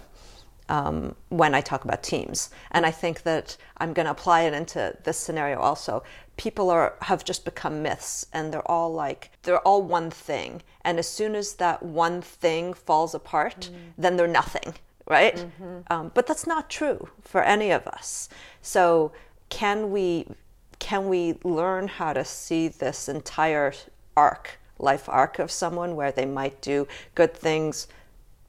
um, 0.68 1.16
when 1.28 1.54
I 1.54 1.60
talk 1.60 1.84
about 1.84 2.02
teams, 2.02 2.50
and 2.70 2.86
I 2.86 2.92
think 2.92 3.22
that 3.24 3.56
I'm 3.78 3.92
going 3.92 4.06
to 4.06 4.12
apply 4.12 4.42
it 4.42 4.54
into 4.54 4.96
this 5.02 5.18
scenario 5.18 5.58
also 5.58 6.04
people 6.40 6.70
are 6.70 6.94
have 7.02 7.22
just 7.22 7.44
become 7.44 7.82
myths 7.82 8.24
and 8.32 8.50
they're 8.50 8.70
all 8.70 8.90
like 8.90 9.30
they're 9.42 9.58
all 9.58 9.82
one 9.82 10.10
thing 10.10 10.62
and 10.82 10.98
as 10.98 11.06
soon 11.06 11.34
as 11.34 11.56
that 11.56 11.82
one 11.82 12.22
thing 12.22 12.72
falls 12.72 13.14
apart 13.14 13.68
mm. 13.70 13.74
then 13.98 14.16
they're 14.16 14.26
nothing 14.42 14.72
right 15.06 15.36
mm-hmm. 15.36 15.80
um, 15.90 16.10
but 16.14 16.26
that's 16.26 16.46
not 16.46 16.70
true 16.70 17.10
for 17.20 17.42
any 17.42 17.70
of 17.70 17.86
us 17.86 18.30
so 18.62 19.12
can 19.50 19.90
we 19.90 20.26
can 20.78 21.10
we 21.10 21.34
learn 21.44 21.86
how 21.86 22.14
to 22.14 22.24
see 22.24 22.68
this 22.68 23.06
entire 23.06 23.74
arc 24.16 24.58
life 24.78 25.10
arc 25.10 25.38
of 25.38 25.50
someone 25.50 25.94
where 25.94 26.10
they 26.10 26.24
might 26.24 26.58
do 26.62 26.88
good 27.14 27.34
things 27.34 27.86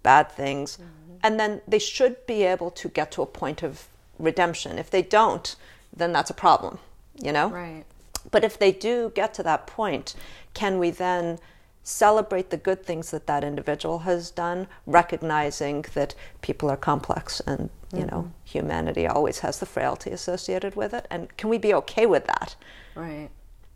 bad 0.01 0.32
things 0.32 0.77
mm-hmm. 0.77 1.17
and 1.23 1.38
then 1.38 1.60
they 1.67 1.80
should 1.80 2.25
be 2.25 2.43
able 2.43 2.71
to 2.71 2.88
get 2.88 3.12
to 3.12 3.21
a 3.21 3.25
point 3.25 3.62
of 3.62 3.89
redemption 4.17 4.80
if 4.80 4.89
they 4.89 5.01
don't 5.01 5.58
then 5.93 6.13
that's 6.13 6.30
a 6.30 6.39
problem 6.47 6.80
you 7.15 7.32
know? 7.32 7.50
Right. 7.50 7.86
But 8.30 8.43
if 8.43 8.60
they 8.60 8.71
do 8.71 9.12
get 9.15 9.34
to 9.36 9.43
that 9.43 9.67
point, 9.67 10.15
can 10.54 10.78
we 10.80 10.91
then 10.91 11.39
celebrate 11.84 12.52
the 12.52 12.58
good 12.58 12.86
things 12.86 13.10
that 13.12 13.26
that 13.26 13.43
individual 13.43 14.00
has 14.00 14.30
done, 14.30 14.67
recognizing 14.86 15.84
that 15.95 16.13
people 16.41 16.69
are 16.69 16.78
complex 16.78 17.39
and, 17.41 17.69
you 17.91 18.00
mm-hmm. 18.00 18.10
know, 18.10 18.32
humanity 18.43 19.08
always 19.08 19.39
has 19.39 19.60
the 19.60 19.65
frailty 19.65 20.12
associated 20.12 20.76
with 20.76 20.93
it? 20.93 21.08
And 21.10 21.36
can 21.38 21.50
we 21.50 21.58
be 21.58 21.74
okay 21.74 22.06
with 22.06 22.26
that? 22.28 22.56
Right. 22.95 23.30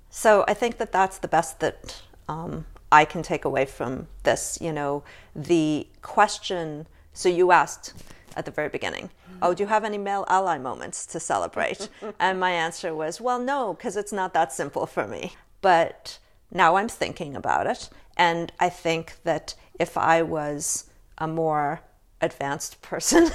So 0.09 0.45
I 0.47 0.53
think 0.53 0.77
that 0.77 0.91
that's 0.91 1.17
the 1.17 1.27
best 1.27 1.59
that 1.59 2.01
um, 2.29 2.65
I 2.91 3.05
can 3.05 3.23
take 3.23 3.43
away 3.43 3.65
from 3.65 4.07
this. 4.23 4.57
You 4.61 4.71
know, 4.71 5.03
the 5.35 5.87
question. 6.01 6.87
So 7.13 7.27
you 7.29 7.51
asked 7.51 7.93
at 8.35 8.45
the 8.45 8.51
very 8.51 8.69
beginning. 8.69 9.09
Oh, 9.41 9.53
do 9.53 9.63
you 9.63 9.67
have 9.67 9.83
any 9.83 9.97
male 9.97 10.25
ally 10.27 10.57
moments 10.57 11.05
to 11.07 11.19
celebrate? 11.19 11.89
and 12.19 12.39
my 12.39 12.51
answer 12.51 12.95
was, 12.95 13.19
well, 13.19 13.39
no, 13.39 13.73
because 13.73 13.97
it's 13.97 14.13
not 14.13 14.33
that 14.33 14.53
simple 14.53 14.85
for 14.85 15.07
me. 15.07 15.33
But 15.61 16.19
now 16.51 16.75
I'm 16.75 16.89
thinking 16.89 17.35
about 17.35 17.67
it. 17.67 17.89
And 18.17 18.51
I 18.59 18.69
think 18.69 19.17
that 19.23 19.55
if 19.79 19.97
I 19.97 20.21
was 20.21 20.89
a 21.17 21.27
more 21.27 21.81
advanced 22.21 22.81
person, 22.81 23.29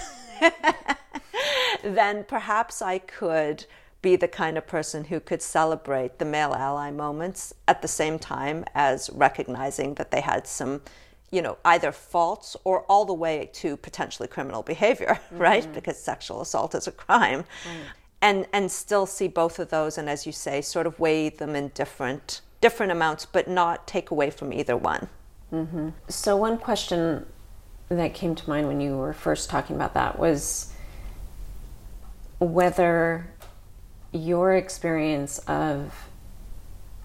then 1.82 2.24
perhaps 2.24 2.80
I 2.82 2.98
could 2.98 3.66
be 4.02 4.16
the 4.16 4.28
kind 4.28 4.56
of 4.56 4.66
person 4.66 5.04
who 5.04 5.20
could 5.20 5.42
celebrate 5.42 6.18
the 6.18 6.24
male 6.24 6.54
ally 6.54 6.90
moments 6.90 7.52
at 7.68 7.82
the 7.82 7.88
same 7.88 8.18
time 8.18 8.64
as 8.74 9.10
recognizing 9.10 9.94
that 9.94 10.10
they 10.10 10.22
had 10.22 10.46
some 10.46 10.80
you 11.30 11.42
know 11.42 11.56
either 11.64 11.92
faults 11.92 12.56
or 12.64 12.82
all 12.82 13.04
the 13.04 13.14
way 13.14 13.50
to 13.52 13.76
potentially 13.76 14.28
criminal 14.28 14.62
behavior 14.62 15.18
right? 15.30 15.64
Mm-hmm. 15.64 15.72
Because 15.72 15.98
sexual 15.98 16.40
assault 16.40 16.74
is 16.74 16.86
a 16.86 16.92
crime. 16.92 17.44
And 18.22 18.46
and 18.52 18.70
still 18.70 19.06
see 19.06 19.28
both 19.28 19.58
of 19.58 19.70
those 19.70 19.96
and 19.96 20.08
as 20.08 20.26
you 20.26 20.32
say 20.32 20.60
sort 20.60 20.86
of 20.86 20.98
weigh 20.98 21.30
them 21.30 21.56
in 21.56 21.68
different 21.68 22.42
different 22.60 22.92
amounts 22.92 23.24
but 23.24 23.48
not 23.48 23.86
take 23.86 24.10
away 24.10 24.30
from 24.30 24.52
either 24.52 24.76
one. 24.76 25.08
Mm-hmm. 25.52 25.88
So, 26.08 26.36
one 26.36 26.58
question 26.58 27.26
that 27.88 28.14
came 28.14 28.34
to 28.36 28.48
mind 28.48 28.68
when 28.68 28.80
you 28.80 28.96
were 28.96 29.12
first 29.12 29.50
talking 29.50 29.74
about 29.74 29.94
that 29.94 30.18
was 30.18 30.72
whether 32.38 33.28
your 34.12 34.54
experience 34.54 35.38
of 35.40 36.08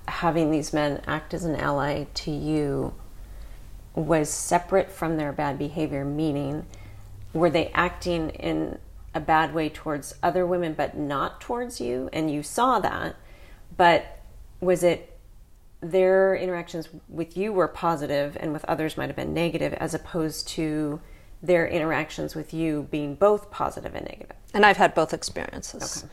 having 0.07 0.51
these 0.51 0.73
men 0.73 1.01
act 1.07 1.33
as 1.33 1.43
an 1.43 1.55
ally 1.55 2.05
to 2.13 2.29
you 2.29 2.93
was 3.95 4.29
separate 4.29 4.91
from 4.91 5.17
their 5.17 5.31
bad 5.31 5.57
behavior, 5.57 6.05
meaning, 6.05 6.65
were 7.33 7.49
they 7.49 7.67
acting 7.69 8.29
in 8.31 8.77
a 9.13 9.19
bad 9.19 9.53
way 9.53 9.69
towards 9.69 10.15
other 10.21 10.45
women 10.45 10.73
but 10.73 10.97
not 10.97 11.39
towards 11.39 11.79
you? 11.79 12.09
And 12.11 12.29
you 12.29 12.43
saw 12.43 12.79
that, 12.79 13.15
but 13.75 14.19
was 14.59 14.83
it 14.83 15.17
their 15.81 16.35
interactions 16.35 16.89
with 17.07 17.37
you 17.37 17.53
were 17.53 17.67
positive 17.67 18.37
and 18.39 18.51
with 18.51 18.65
others 18.65 18.97
might 18.97 19.07
have 19.07 19.15
been 19.15 19.33
negative 19.33 19.73
as 19.73 19.93
opposed 19.93 20.47
to 20.47 20.99
their 21.41 21.67
interactions 21.67 22.33
with 22.35 22.53
you 22.53 22.87
being 22.89 23.15
both 23.15 23.51
positive 23.51 23.93
and 23.95 24.05
negative? 24.05 24.35
and 24.55 24.65
I've 24.65 24.77
had 24.77 24.95
both 24.95 25.13
experiences. 25.13 26.05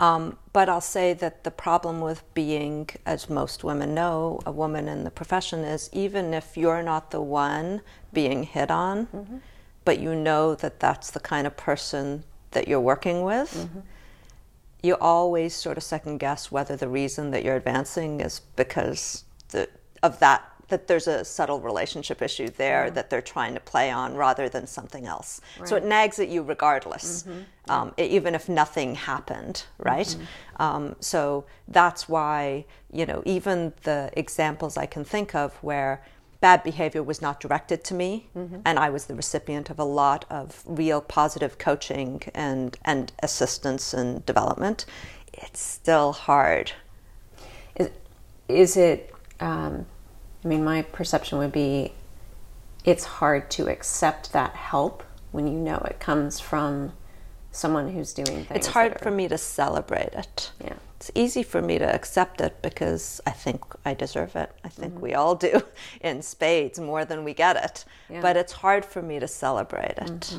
Um, 0.00 0.38
but 0.52 0.68
I'll 0.68 0.80
say 0.80 1.12
that 1.14 1.42
the 1.44 1.50
problem 1.50 2.00
with 2.00 2.22
being, 2.34 2.88
as 3.04 3.28
most 3.28 3.64
women 3.64 3.94
know, 3.94 4.40
a 4.46 4.52
woman 4.52 4.88
in 4.88 5.02
the 5.04 5.10
profession 5.10 5.60
is 5.64 5.90
even 5.92 6.32
if 6.34 6.56
you're 6.56 6.82
not 6.82 7.10
the 7.10 7.20
one 7.20 7.80
being 8.12 8.44
hit 8.44 8.70
on, 8.70 9.40
but 9.84 9.98
you 9.98 10.14
know 10.14 10.54
that 10.54 10.78
that's 10.80 11.10
the 11.10 11.20
kind 11.20 11.46
of 11.46 11.56
person 11.56 12.22
that 12.52 12.68
you're 12.68 12.80
working 12.80 13.22
with, 13.22 13.68
you 14.82 14.94
always 15.00 15.54
sort 15.54 15.76
of 15.76 15.82
second 15.82 16.18
guess 16.18 16.52
whether 16.52 16.76
the 16.76 16.88
reason 16.88 17.30
that 17.32 17.44
you're 17.44 17.56
advancing 17.56 18.20
is 18.20 18.40
because 18.54 19.24
the, 19.48 19.68
of 20.02 20.20
that 20.20 20.44
that 20.68 20.86
there's 20.86 21.06
a 21.06 21.24
subtle 21.24 21.60
relationship 21.60 22.20
issue 22.22 22.48
there 22.50 22.90
that 22.90 23.08
they're 23.10 23.22
trying 23.22 23.54
to 23.54 23.60
play 23.60 23.90
on 23.90 24.14
rather 24.14 24.48
than 24.48 24.66
something 24.66 25.06
else. 25.06 25.40
So 25.64 25.76
it 25.76 25.84
nags 25.84 26.18
at 26.18 26.28
you 26.28 26.42
regardless, 26.42 27.24
um, 27.68 27.92
e- 27.98 28.04
even 28.04 28.34
if 28.34 28.48
nothing 28.48 28.94
happened, 28.94 29.64
right? 29.78 30.14
Um, 30.58 30.96
so 31.00 31.44
that's 31.68 32.08
why 32.08 32.64
you 32.92 33.06
know 33.06 33.22
even 33.24 33.72
the 33.82 34.10
examples 34.16 34.76
I 34.76 34.86
can 34.86 35.04
think 35.04 35.34
of 35.34 35.54
where 35.62 36.02
bad 36.40 36.62
behavior 36.62 37.02
was 37.02 37.20
not 37.20 37.40
directed 37.40 37.82
to 37.84 37.94
me 37.94 38.28
and 38.64 38.78
I 38.78 38.90
was 38.90 39.06
the 39.06 39.14
recipient 39.16 39.70
of 39.70 39.78
a 39.80 39.84
lot 39.84 40.24
of 40.30 40.62
real 40.66 41.00
positive 41.00 41.58
coaching 41.58 42.22
and 42.34 42.76
and 42.84 43.12
assistance 43.22 43.92
and 43.92 44.24
development. 44.24 44.86
It's 45.32 45.60
still 45.60 46.12
hard. 46.12 46.72
is, 47.76 47.90
is 48.48 48.76
it 48.76 49.12
um, 49.40 49.86
i 50.44 50.48
mean 50.48 50.64
my 50.64 50.82
perception 50.82 51.38
would 51.38 51.52
be 51.52 51.92
it's 52.84 53.04
hard 53.04 53.50
to 53.50 53.68
accept 53.68 54.32
that 54.32 54.54
help 54.54 55.02
when 55.32 55.46
you 55.46 55.58
know 55.58 55.76
it 55.90 55.98
comes 56.00 56.40
from 56.40 56.92
someone 57.50 57.92
who's 57.92 58.12
doing 58.12 58.44
things 58.44 58.50
It's 58.52 58.66
hard 58.68 58.94
are- 58.96 58.98
for 58.98 59.10
me 59.10 59.26
to 59.28 59.36
celebrate 59.38 60.12
it. 60.14 60.52
Yeah. 60.62 60.74
It's 60.96 61.10
easy 61.14 61.42
for 61.42 61.60
me 61.62 61.78
to 61.78 61.84
accept 61.84 62.40
it 62.40 62.60
because 62.62 63.20
I 63.26 63.30
think 63.30 63.62
I 63.84 63.94
deserve 63.94 64.36
it. 64.36 64.50
I 64.64 64.68
think 64.68 65.00
we 65.00 65.14
all 65.14 65.34
do 65.34 65.62
in 66.00 66.22
spades 66.22 66.78
more 66.78 67.04
than 67.04 67.24
we 67.24 67.34
get 67.34 67.56
it. 67.56 67.84
Yeah. 68.08 68.20
But 68.20 68.36
it's 68.36 68.52
hard 68.52 68.84
for 68.84 69.02
me 69.02 69.18
to 69.20 69.28
celebrate 69.28 69.94
it. 69.98 70.36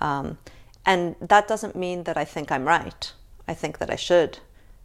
Um, 0.00 0.38
and 0.86 1.16
that 1.20 1.48
doesn't 1.48 1.76
mean 1.76 2.04
that 2.04 2.16
I 2.16 2.24
think 2.24 2.50
I'm 2.52 2.66
right. 2.66 3.12
I 3.48 3.54
think 3.54 3.78
that 3.78 3.90
I 3.90 3.96
should 3.96 4.38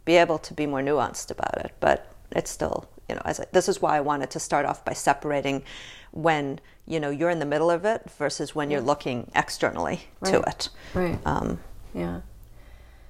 be 0.04 0.16
able 0.16 0.38
to 0.38 0.54
be 0.54 0.66
more 0.66 0.80
nuanced 0.82 1.30
about 1.30 1.58
it. 1.64 1.72
But 1.80 2.10
it's 2.32 2.50
still, 2.50 2.88
you 3.08 3.14
know, 3.14 3.22
as 3.24 3.40
I, 3.40 3.46
this 3.52 3.68
is 3.68 3.80
why 3.80 3.96
I 3.96 4.00
wanted 4.00 4.30
to 4.30 4.40
start 4.40 4.66
off 4.66 4.84
by 4.84 4.92
separating 4.92 5.62
when 6.12 6.60
you 6.86 7.00
know 7.00 7.10
you're 7.10 7.30
in 7.30 7.38
the 7.38 7.46
middle 7.46 7.70
of 7.70 7.84
it 7.84 8.10
versus 8.18 8.54
when 8.54 8.70
you're 8.70 8.80
looking 8.80 9.30
externally 9.34 10.08
to 10.24 10.40
it. 10.40 10.68
right 10.94 11.18
Um, 11.26 11.60
yeah 11.94 12.20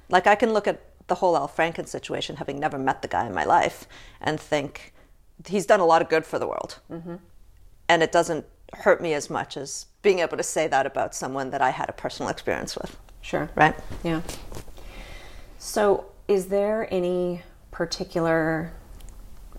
like 0.08 0.26
I 0.26 0.34
can 0.34 0.52
look 0.52 0.66
at 0.66 0.80
the 1.08 1.16
whole 1.16 1.36
Al 1.36 1.48
Franken 1.48 1.86
situation, 1.86 2.36
having 2.36 2.58
never 2.58 2.78
met 2.78 3.02
the 3.02 3.08
guy 3.08 3.26
in 3.26 3.34
my 3.34 3.44
life, 3.44 3.86
and 4.20 4.40
think 4.40 4.92
he's 5.46 5.66
done 5.66 5.80
a 5.80 5.84
lot 5.84 6.02
of 6.02 6.08
good 6.08 6.24
for 6.24 6.38
the 6.38 6.46
world, 6.46 6.78
mm-hmm. 6.90 7.16
and 7.88 8.02
it 8.02 8.12
doesn't 8.12 8.44
hurt 8.74 9.00
me 9.00 9.14
as 9.14 9.30
much 9.30 9.56
as 9.56 9.86
being 10.02 10.18
able 10.18 10.36
to 10.36 10.42
say 10.42 10.66
that 10.66 10.86
about 10.86 11.14
someone 11.14 11.50
that 11.50 11.62
I 11.62 11.70
had 11.70 11.88
a 11.88 11.92
personal 11.92 12.30
experience 12.30 12.76
with. 12.76 12.96
sure 13.20 13.48
Right? 13.54 13.74
Yeah. 14.02 14.22
So, 15.58 16.06
is 16.28 16.48
there 16.48 16.88
any 16.92 17.42
particular 17.70 18.72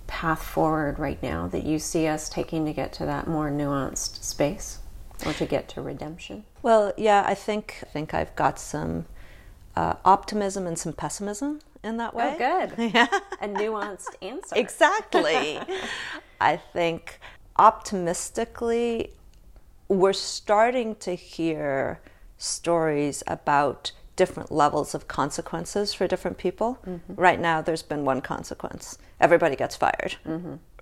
path 0.08 0.42
forward 0.42 0.98
right 0.98 1.22
now 1.22 1.48
that 1.48 1.64
you 1.64 1.80
see 1.80 2.08
us 2.08 2.30
taking 2.30 2.66
to 2.66 2.74
get 2.74 2.94
to 2.94 3.06
that 3.06 3.28
more 3.28 3.50
nuanced 3.50 4.24
space 4.24 4.80
or 5.26 5.34
to 5.34 5.46
get 5.46 5.68
to 5.70 5.82
redemption? 5.82 6.46
Well, 6.62 6.94
yeah, 6.98 7.24
I 7.28 7.36
think 7.36 7.80
I 7.84 7.86
think 7.88 8.14
I've 8.14 8.36
got 8.36 8.60
some 8.60 9.06
uh, 9.76 9.96
optimism 10.06 10.66
and 10.66 10.78
some 10.78 10.94
pessimism 10.94 11.60
in 11.84 11.98
that 11.98 12.14
way. 12.14 12.36
Oh, 12.36 12.38
good. 12.38 12.92
Yeah. 12.94 13.08
A 13.42 13.48
nuanced 13.48 14.16
answer. 14.22 14.56
Exactly. 14.56 15.60
I 16.42 16.58
think 16.58 17.20
optimistically, 17.58 19.12
we're 19.88 20.14
starting 20.14 20.96
to 20.96 21.16
hear 21.16 22.00
stories 22.38 23.24
about 23.28 23.92
different 24.18 24.52
levels 24.52 24.94
of 24.94 25.08
consequences 25.08 25.94
for 25.94 26.08
different 26.08 26.38
people. 26.38 26.78
Right 27.16 27.40
now, 27.40 27.62
there's 27.62 27.84
been 27.84 28.04
one 28.04 28.20
consequence. 28.22 28.98
Everybody 29.22 29.56
gets 29.56 29.78
fired, 29.78 30.18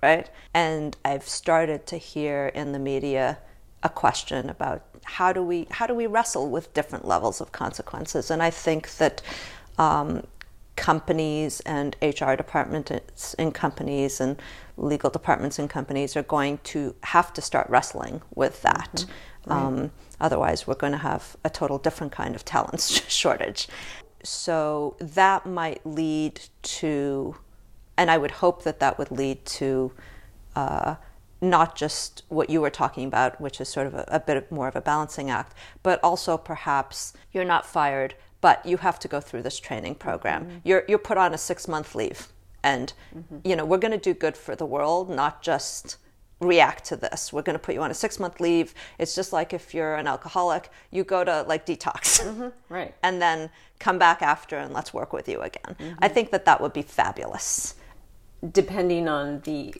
right? 0.02 0.28
And 0.52 0.96
I've 1.04 1.28
started 1.28 1.86
to 1.86 1.96
hear 1.98 2.48
in 2.48 2.72
the 2.72 2.80
media 2.80 3.38
a 3.82 3.88
question 3.88 4.50
about 4.50 4.82
how 5.04 5.32
do 5.32 5.42
we 5.42 5.68
how 5.70 5.86
do 5.86 5.94
we 5.94 6.06
wrestle 6.08 6.50
with 6.50 6.74
different 6.74 7.04
levels 7.06 7.40
of 7.40 7.52
consequences? 7.52 8.30
And 8.30 8.42
i 8.42 8.50
think 8.50 8.96
that 8.96 9.22
um, 9.78 10.26
companies 10.74 11.60
and 11.60 11.96
hr 12.02 12.34
departments 12.34 13.34
in 13.34 13.52
companies 13.52 14.20
and 14.20 14.36
legal 14.76 15.10
departments 15.10 15.58
in 15.58 15.68
companies 15.68 16.16
are 16.16 16.22
going 16.24 16.58
to 16.64 16.94
have 17.02 17.32
to 17.32 17.40
start 17.40 17.68
wrestling 17.70 18.20
with 18.34 18.60
that. 18.62 19.04
Um, 19.48 19.90
otherwise 20.20 20.66
we're 20.66 20.74
going 20.74 20.92
to 20.92 20.98
have 20.98 21.36
a 21.44 21.50
total 21.50 21.78
different 21.78 22.12
kind 22.12 22.34
of 22.34 22.44
talent 22.44 22.80
shortage. 23.08 23.68
So 24.22 24.96
that 24.98 25.46
might 25.46 25.84
lead 25.86 26.40
to 26.62 27.36
and 27.98 28.10
i 28.10 28.18
would 28.18 28.32
hope 28.32 28.62
that 28.64 28.78
that 28.78 28.98
would 28.98 29.10
lead 29.10 29.42
to 29.46 29.90
uh, 30.54 30.96
not 31.40 31.76
just 31.76 32.22
what 32.28 32.48
you 32.48 32.60
were 32.60 32.70
talking 32.70 33.06
about, 33.06 33.40
which 33.40 33.60
is 33.60 33.68
sort 33.68 33.86
of 33.86 33.94
a, 33.94 34.04
a 34.08 34.20
bit 34.20 34.50
more 34.50 34.68
of 34.68 34.74
a 34.76 34.80
balancing 34.80 35.30
act, 35.30 35.54
but 35.82 36.02
also 36.02 36.36
perhaps 36.36 37.12
you're 37.32 37.44
not 37.44 37.66
fired, 37.66 38.14
but 38.40 38.64
you 38.64 38.78
have 38.78 38.98
to 39.00 39.08
go 39.08 39.20
through 39.20 39.42
this 39.42 39.60
training 39.60 39.94
program. 39.94 40.62
You're 40.64 40.84
you're 40.88 40.98
put 40.98 41.18
on 41.18 41.34
a 41.34 41.38
six 41.38 41.68
month 41.68 41.94
leave, 41.94 42.28
and 42.62 42.92
you 43.44 43.54
know 43.54 43.64
we're 43.64 43.78
going 43.78 43.92
to 43.92 43.98
do 43.98 44.14
good 44.14 44.36
for 44.36 44.56
the 44.56 44.66
world, 44.66 45.10
not 45.10 45.42
just 45.42 45.98
react 46.40 46.84
to 46.86 46.96
this. 46.96 47.32
We're 47.32 47.42
going 47.42 47.58
to 47.58 47.62
put 47.62 47.74
you 47.74 47.82
on 47.82 47.90
a 47.90 47.94
six 47.94 48.18
month 48.18 48.40
leave. 48.40 48.74
It's 48.98 49.14
just 49.14 49.32
like 49.32 49.52
if 49.52 49.74
you're 49.74 49.94
an 49.96 50.06
alcoholic, 50.06 50.70
you 50.90 51.04
go 51.04 51.24
to 51.24 51.42
like 51.48 51.64
detox, 51.66 52.22
mm-hmm. 52.22 52.48
Right. 52.68 52.94
and 53.02 53.20
then 53.20 53.50
come 53.78 53.98
back 53.98 54.22
after 54.22 54.56
and 54.56 54.72
let's 54.72 54.92
work 54.92 55.12
with 55.12 55.28
you 55.28 55.40
again. 55.40 55.76
Mm-hmm. 55.78 55.94
I 56.00 56.08
think 56.08 56.30
that 56.30 56.44
that 56.44 56.60
would 56.60 56.72
be 56.72 56.82
fabulous. 56.82 57.74
Depending 58.52 59.08
on 59.08 59.40
the 59.40 59.74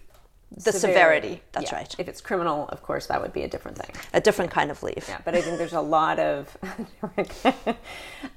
The 0.57 0.73
severity, 0.73 1.43
that's 1.53 1.73
Yeah. 1.73 1.79
right. 1.79 1.95
If 1.99 2.09
it's 2.09 2.21
criminal, 2.21 2.69
of 2.69 2.83
course, 2.83 3.07
that 3.09 3.21
would 3.21 3.33
be 3.33 3.43
a 3.43 3.49
different 3.49 3.77
thing. 3.77 3.95
A 4.15 4.21
different 4.21 4.51
kind 4.51 4.71
of 4.71 4.83
leave. 4.83 5.05
Yeah, 5.09 5.19
but 5.25 5.35
I 5.35 5.43
think 5.43 5.59
there's 5.59 5.75
a 5.75 5.81
lot 5.81 6.19
of 6.19 6.57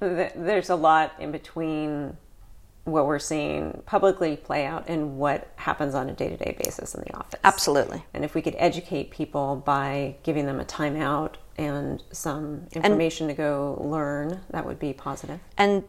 there's 0.00 0.70
a 0.70 0.74
lot 0.76 1.12
in 1.18 1.30
between 1.32 2.16
what 2.84 3.06
we're 3.06 3.18
seeing 3.18 3.82
publicly 3.86 4.36
play 4.36 4.64
out 4.64 4.84
and 4.88 5.18
what 5.18 5.52
happens 5.56 5.94
on 5.94 6.08
a 6.08 6.12
day-to-day 6.12 6.56
basis 6.64 6.94
in 6.94 7.02
the 7.02 7.14
office. 7.16 7.38
Absolutely. 7.44 8.02
And 8.14 8.24
if 8.24 8.34
we 8.34 8.42
could 8.42 8.56
educate 8.58 9.10
people 9.10 9.56
by 9.56 10.16
giving 10.22 10.46
them 10.46 10.60
a 10.60 10.64
timeout 10.64 11.34
and 11.58 12.02
some 12.10 12.66
information 12.72 13.28
to 13.28 13.34
go 13.34 13.78
learn, 13.80 14.40
that 14.50 14.64
would 14.64 14.78
be 14.78 14.92
positive. 14.92 15.40
And 15.58 15.84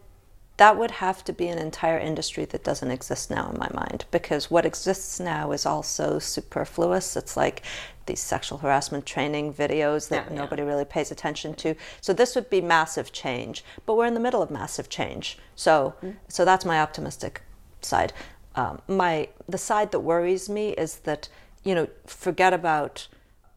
that 0.57 0.77
would 0.77 0.91
have 0.91 1.23
to 1.23 1.33
be 1.33 1.47
an 1.47 1.57
entire 1.57 1.97
industry 1.97 2.45
that 2.45 2.63
doesn't 2.63 2.91
exist 2.91 3.31
now 3.31 3.49
in 3.49 3.57
my 3.57 3.69
mind 3.73 4.05
because 4.11 4.51
what 4.51 4.65
exists 4.65 5.19
now 5.19 5.53
is 5.53 5.65
also 5.65 6.19
superfluous. 6.19 7.15
It's 7.15 7.35
like 7.35 7.63
these 8.11 8.19
sexual 8.19 8.57
harassment 8.59 9.05
training 9.05 9.53
videos 9.53 10.09
that 10.09 10.25
Yeah, 10.25 10.33
yeah. 10.33 10.41
nobody 10.41 10.63
really 10.63 10.85
pays 10.85 11.11
attention 11.11 11.53
to. 11.63 11.75
So 12.01 12.11
this 12.13 12.35
would 12.35 12.49
be 12.49 12.61
massive 12.61 13.11
change, 13.11 13.63
but 13.85 13.95
we're 13.95 14.05
in 14.11 14.13
the 14.19 14.25
middle 14.27 14.41
of 14.41 14.49
massive 14.51 14.87
change. 14.89 15.37
So 15.55 15.73
so 16.27 16.45
that's 16.45 16.65
my 16.65 16.77
optimistic 16.85 17.33
side. 17.81 18.11
Um, 18.55 18.81
my 18.87 19.29
the 19.47 19.57
side 19.57 19.89
that 19.91 20.01
worries 20.01 20.49
me 20.49 20.65
is 20.85 20.91
that 21.09 21.29
you 21.63 21.73
know 21.75 21.87
forget 22.05 22.53
about 22.61 23.07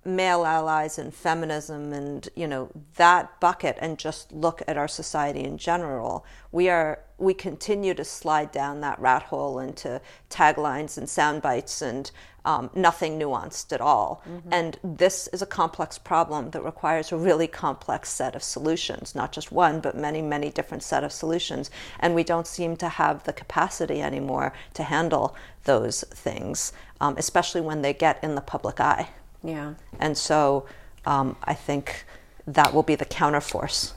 male 0.05 0.45
allies 0.45 0.99
and 0.99 1.13
feminism 1.15 1.93
and 1.93 2.29
you 2.37 2.47
know 2.47 2.69
that 2.97 3.41
bucket 3.41 3.77
and 3.81 3.99
just 3.99 4.33
look 4.33 4.63
at 4.69 4.77
our 4.77 4.89
society 4.89 5.43
in 5.51 5.57
general 5.57 6.27
we 6.53 6.69
are 6.69 6.99
we 7.19 7.33
continue 7.35 7.95
to 7.95 8.05
slide 8.05 8.51
down 8.51 8.81
that 8.81 8.99
rat 8.99 9.23
hole 9.25 9.59
into 9.59 10.01
taglines 10.31 10.99
and 10.99 11.09
sound 11.09 11.43
bites 11.43 11.81
and 11.83 12.11
um, 12.45 12.69
nothing 12.75 13.19
nuanced 13.19 13.73
at 13.73 13.81
all 13.81 14.23
and 14.51 14.79
this 14.85 15.29
is 15.29 15.41
a 15.41 15.47
complex 15.47 15.97
problem 15.97 16.51
that 16.51 16.63
requires 16.63 17.11
a 17.11 17.17
really 17.17 17.47
complex 17.47 18.11
set 18.11 18.35
of 18.37 18.43
solutions 18.43 19.15
not 19.15 19.33
just 19.33 19.51
one 19.51 19.81
but 19.81 19.97
many 19.97 20.21
many 20.21 20.51
different 20.51 20.83
set 20.83 21.03
of 21.05 21.11
solutions 21.13 21.71
and 22.01 22.15
we 22.15 22.23
don't 22.23 22.47
seem 22.47 22.77
to 22.77 22.89
have 22.89 23.25
the 23.25 23.33
capacity 23.33 24.03
anymore 24.03 24.53
to 24.75 24.83
handle 24.83 25.35
those 25.65 26.03
things 26.11 26.73
um, 27.01 27.15
especially 27.17 27.63
when 27.63 27.81
they 27.81 27.95
get 27.95 28.23
in 28.23 28.35
the 28.35 28.41
public 28.43 28.79
eye 28.81 29.09
Yeah. 29.43 29.75
and 29.99 30.19
so 30.19 30.67
um, 31.07 31.37
I 31.45 31.55
think 31.55 32.05
that 32.47 32.75
will 32.75 32.83
be 32.83 32.95
the 32.95 33.05
counterforce. 33.07 33.93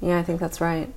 Yeah, 0.00 0.18
I 0.18 0.22
think 0.22 0.40
that's 0.40 0.60
right. 0.60 0.92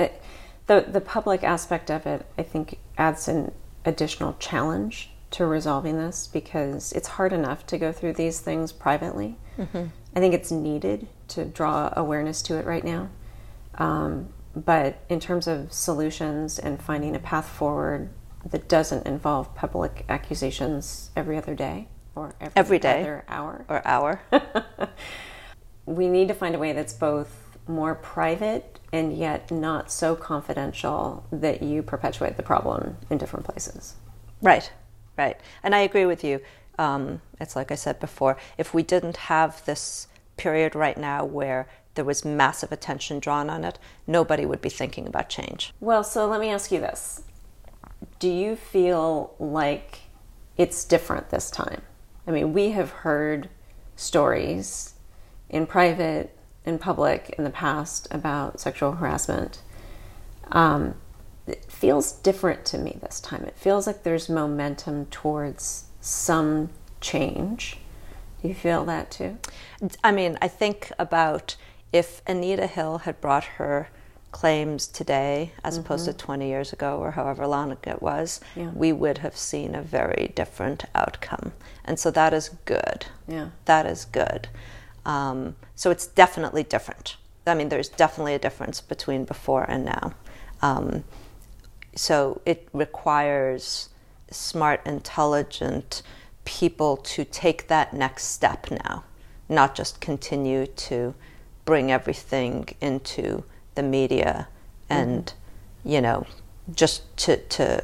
It, 0.00 0.22
the 0.66 0.84
the 0.88 1.00
public 1.00 1.42
aspect 1.44 1.90
of 1.90 2.06
it, 2.06 2.26
I 2.38 2.42
think, 2.42 2.78
adds 2.98 3.28
an 3.28 3.52
additional 3.84 4.34
challenge 4.38 5.10
to 5.32 5.46
resolving 5.46 5.96
this 5.96 6.26
because 6.26 6.92
it's 6.92 7.08
hard 7.08 7.32
enough 7.32 7.66
to 7.68 7.78
go 7.78 7.92
through 7.92 8.14
these 8.14 8.40
things 8.40 8.72
privately. 8.72 9.36
I 10.16 10.18
think 10.20 10.32
it's 10.34 10.50
needed 10.50 11.06
to 11.28 11.44
draw 11.44 11.92
awareness 11.94 12.40
to 12.42 12.56
it 12.56 12.64
right 12.64 12.82
now. 12.82 13.10
Um, 13.76 14.30
but 14.56 14.98
in 15.08 15.20
terms 15.20 15.46
of 15.46 15.72
solutions 15.72 16.58
and 16.58 16.80
finding 16.82 17.14
a 17.14 17.18
path 17.18 17.46
forward 17.48 18.08
that 18.44 18.68
doesn't 18.68 19.06
involve 19.06 19.54
public 19.54 20.04
accusations 20.08 21.10
every 21.14 21.36
other 21.36 21.54
day 21.54 21.88
or 22.16 22.34
every, 22.40 22.52
Every 22.56 22.78
day. 22.78 23.00
other 23.02 23.24
hour, 23.28 23.64
Or 23.68 23.86
hour. 23.86 24.22
we 25.86 26.08
need 26.08 26.28
to 26.28 26.34
find 26.34 26.54
a 26.54 26.58
way 26.58 26.72
that's 26.72 26.92
both 26.94 27.49
more 27.66 27.94
private 27.94 28.80
and 28.92 29.16
yet 29.16 29.50
not 29.50 29.90
so 29.90 30.16
confidential 30.16 31.24
that 31.30 31.62
you 31.62 31.82
perpetuate 31.82 32.36
the 32.36 32.42
problem 32.42 32.96
in 33.08 33.18
different 33.18 33.44
places. 33.44 33.94
right, 34.42 34.70
right. 35.16 35.38
And 35.62 35.74
I 35.74 35.80
agree 35.80 36.06
with 36.06 36.24
you. 36.24 36.40
Um, 36.78 37.20
it's 37.40 37.54
like 37.54 37.70
I 37.70 37.74
said 37.74 38.00
before 38.00 38.36
if 38.56 38.72
we 38.72 38.82
didn't 38.82 39.16
have 39.16 39.64
this 39.66 40.08
period 40.36 40.74
right 40.74 40.96
now 40.96 41.24
where 41.24 41.68
there 41.94 42.04
was 42.04 42.24
massive 42.24 42.72
attention 42.72 43.18
drawn 43.18 43.50
on 43.50 43.64
it, 43.64 43.78
nobody 44.06 44.46
would 44.46 44.62
be 44.62 44.70
thinking 44.70 45.06
about 45.06 45.28
change. 45.28 45.72
Well, 45.80 46.02
so 46.02 46.26
let 46.26 46.40
me 46.40 46.48
ask 46.48 46.72
you 46.72 46.80
this. 46.80 47.22
Do 48.18 48.28
you 48.28 48.56
feel 48.56 49.34
like 49.38 50.00
it's 50.56 50.84
different 50.84 51.30
this 51.30 51.50
time? 51.50 51.82
I 52.26 52.30
mean, 52.30 52.52
we 52.52 52.70
have 52.70 52.90
heard 52.90 53.50
stories 53.96 54.94
in 55.48 55.66
private, 55.66 56.36
in 56.64 56.78
public, 56.78 57.34
in 57.38 57.44
the 57.44 57.50
past 57.50 58.06
about 58.10 58.60
sexual 58.60 58.92
harassment. 58.92 59.62
Um, 60.52 60.94
it 61.46 61.64
feels 61.70 62.12
different 62.12 62.64
to 62.66 62.78
me 62.78 62.98
this 63.00 63.20
time. 63.20 63.44
It 63.44 63.56
feels 63.56 63.86
like 63.86 64.02
there's 64.02 64.28
momentum 64.28 65.06
towards 65.06 65.84
some 66.00 66.70
change. 67.00 67.78
Do 68.42 68.48
you 68.48 68.54
feel 68.54 68.84
that 68.84 69.10
too? 69.10 69.38
I 70.04 70.12
mean, 70.12 70.38
I 70.40 70.48
think 70.48 70.92
about 70.98 71.56
if 71.92 72.22
Anita 72.26 72.66
Hill 72.66 72.98
had 72.98 73.20
brought 73.20 73.44
her 73.44 73.88
claims 74.32 74.86
today 74.86 75.52
as 75.64 75.76
opposed 75.76 76.04
to 76.04 76.12
20 76.12 76.46
years 76.46 76.72
ago 76.72 76.98
or 76.98 77.10
however 77.12 77.46
long 77.48 77.76
it 77.82 78.00
was, 78.00 78.40
Yeah. 78.54 78.70
we 78.70 78.92
would 78.92 79.18
have 79.18 79.36
seen 79.36 79.74
a 79.74 79.82
very 79.82 80.32
different 80.36 80.84
outcome. 80.94 81.52
And 81.84 81.98
so 81.98 82.10
that 82.12 82.32
is 82.32 82.50
good. 82.64 83.06
Yeah. 83.26 83.48
That 83.64 83.86
is 83.86 84.04
good. 84.04 84.48
Um, 85.10 85.56
so 85.74 85.90
it's 85.90 86.06
definitely 86.06 86.62
different. 86.62 87.16
I 87.44 87.54
mean, 87.54 87.68
there's 87.68 87.88
definitely 87.88 88.34
a 88.34 88.38
difference 88.38 88.80
between 88.80 89.24
before 89.24 89.64
and 89.68 89.84
now. 89.84 90.14
Um, 90.62 91.02
so 91.96 92.40
it 92.46 92.68
requires 92.72 93.88
smart, 94.30 94.80
intelligent 94.86 96.02
people 96.44 96.96
to 96.98 97.24
take 97.24 97.66
that 97.66 97.92
next 97.92 98.26
step 98.26 98.70
now, 98.70 99.02
not 99.48 99.74
just 99.74 100.00
continue 100.00 100.66
to 100.66 101.12
bring 101.64 101.90
everything 101.90 102.68
into 102.80 103.42
the 103.74 103.82
media 103.82 104.46
and, 104.88 105.32
you 105.84 106.00
know, 106.00 106.24
just 106.72 107.02
to, 107.16 107.36
to 107.36 107.82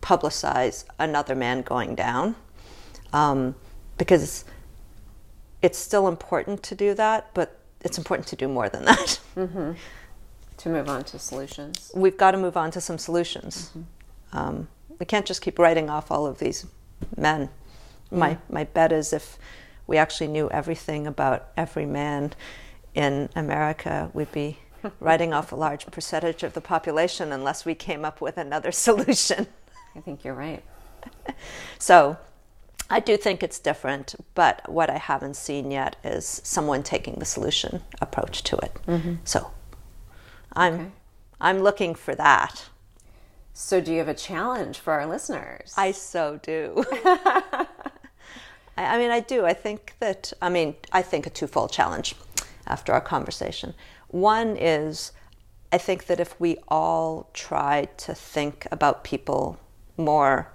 publicize 0.00 0.86
another 0.98 1.34
man 1.34 1.60
going 1.60 1.94
down. 1.94 2.34
Um, 3.12 3.54
because 3.98 4.46
it's 5.64 5.78
still 5.78 6.08
important 6.08 6.62
to 6.62 6.74
do 6.74 6.92
that, 6.92 7.30
but 7.32 7.58
it's 7.80 7.96
important 7.96 8.28
to 8.28 8.36
do 8.36 8.48
more 8.48 8.68
than 8.68 8.84
that. 8.84 9.20
Mm-hmm. 9.34 9.72
To 10.58 10.68
move 10.68 10.88
on 10.88 11.02
to 11.06 11.18
solutions. 11.18 11.90
We've 11.92 12.16
got 12.16 12.30
to 12.30 12.38
move 12.38 12.56
on 12.56 12.70
to 12.70 12.80
some 12.80 12.98
solutions. 12.98 13.70
Mm-hmm. 13.70 14.38
Um, 14.38 14.68
we 15.00 15.06
can't 15.06 15.26
just 15.26 15.42
keep 15.42 15.58
writing 15.58 15.90
off 15.90 16.12
all 16.12 16.24
of 16.24 16.38
these 16.38 16.66
men. 17.16 17.48
Mm-hmm. 17.48 18.18
My 18.20 18.38
my 18.48 18.62
bet 18.62 18.92
is 18.92 19.12
if 19.12 19.36
we 19.88 19.96
actually 19.96 20.28
knew 20.28 20.48
everything 20.50 21.08
about 21.08 21.48
every 21.56 21.84
man 21.84 22.32
in 22.94 23.28
America, 23.34 24.08
we'd 24.14 24.30
be 24.30 24.58
writing 25.00 25.32
off 25.32 25.50
a 25.50 25.56
large 25.56 25.86
percentage 25.86 26.44
of 26.44 26.52
the 26.52 26.60
population 26.60 27.32
unless 27.32 27.64
we 27.64 27.74
came 27.74 28.04
up 28.04 28.20
with 28.20 28.38
another 28.38 28.70
solution. 28.86 29.48
I 29.96 30.00
think 30.00 30.22
you're 30.22 30.34
right. 30.34 30.62
So 31.80 32.16
I 32.90 33.00
do 33.00 33.16
think 33.16 33.42
it's 33.42 33.58
different, 33.58 34.14
but 34.34 34.68
what 34.70 34.90
I 34.90 34.98
haven't 34.98 35.36
seen 35.36 35.70
yet 35.70 35.96
is 36.04 36.40
someone 36.44 36.82
taking 36.82 37.14
the 37.14 37.24
solution 37.24 37.82
approach 38.00 38.42
to 38.44 38.56
it. 38.56 38.74
Mm-hmm. 38.86 39.14
So 39.24 39.50
I'm 40.52 40.74
Okay. 40.74 40.90
I'm 41.40 41.60
looking 41.60 41.94
for 41.94 42.14
that. 42.14 42.66
So, 43.52 43.80
do 43.80 43.92
you 43.92 43.98
have 43.98 44.08
a 44.08 44.14
challenge 44.14 44.78
for 44.78 44.94
our 44.94 45.06
listeners? 45.06 45.74
I 45.76 45.92
so 45.92 46.40
do. 46.42 46.84
I, 47.04 47.66
I 48.76 48.98
mean, 48.98 49.10
I 49.10 49.20
do. 49.20 49.44
I 49.44 49.52
think 49.52 49.94
that, 50.00 50.32
I 50.42 50.48
mean, 50.48 50.74
I 50.92 51.02
think 51.02 51.26
a 51.26 51.30
twofold 51.30 51.70
challenge 51.70 52.16
after 52.66 52.92
our 52.92 53.00
conversation. 53.00 53.74
One 54.08 54.56
is, 54.56 55.12
I 55.70 55.78
think 55.78 56.06
that 56.06 56.18
if 56.18 56.38
we 56.40 56.56
all 56.66 57.30
try 57.32 57.84
to 57.98 58.14
think 58.14 58.66
about 58.72 59.04
people 59.04 59.58
more 59.96 60.50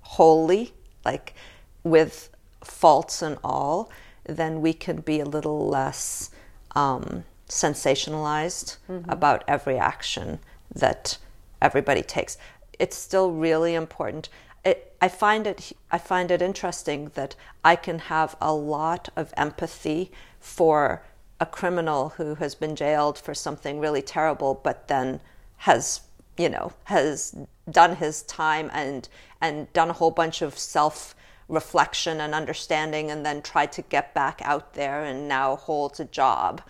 wholly, 0.00 0.72
like 1.04 1.34
with 1.82 2.30
faults 2.62 3.22
and 3.22 3.38
all, 3.42 3.90
then 4.24 4.60
we 4.60 4.72
can 4.72 5.00
be 5.00 5.20
a 5.20 5.24
little 5.24 5.68
less 5.68 6.30
um, 6.74 7.24
sensationalized 7.48 8.76
about 9.08 9.44
every 9.48 9.76
action 9.78 10.38
that 10.74 11.18
everybody 11.60 12.02
takes. 12.02 12.38
It's 12.78 12.96
still 12.96 13.32
really 13.32 13.74
important. 13.74 14.28
It, 14.64 14.94
I 15.00 15.08
find 15.08 15.46
it 15.46 15.72
I 15.90 15.98
find 15.98 16.30
it 16.30 16.42
interesting 16.42 17.10
that 17.14 17.34
I 17.64 17.76
can 17.76 17.98
have 17.98 18.36
a 18.40 18.52
lot 18.52 19.08
of 19.16 19.32
empathy 19.36 20.12
for 20.38 21.02
a 21.40 21.46
criminal 21.46 22.10
who 22.10 22.34
has 22.36 22.54
been 22.54 22.76
jailed 22.76 23.18
for 23.18 23.34
something 23.34 23.80
really 23.80 24.02
terrible, 24.02 24.60
but 24.62 24.88
then 24.88 25.20
has 25.58 26.02
you 26.42 26.48
know 26.54 26.66
has 26.84 27.34
done 27.80 27.92
his 28.04 28.22
time 28.22 28.66
and 28.72 29.08
and 29.40 29.54
done 29.78 29.90
a 29.90 29.96
whole 30.00 30.10
bunch 30.22 30.42
of 30.46 30.52
self 30.58 31.14
reflection 31.48 32.20
and 32.20 32.32
understanding 32.42 33.10
and 33.10 33.26
then 33.26 33.42
tried 33.42 33.72
to 33.72 33.82
get 33.82 34.14
back 34.14 34.40
out 34.52 34.66
there 34.74 34.98
and 35.02 35.26
now 35.26 35.56
holds 35.56 35.98
a 35.98 36.04
job. 36.20 36.62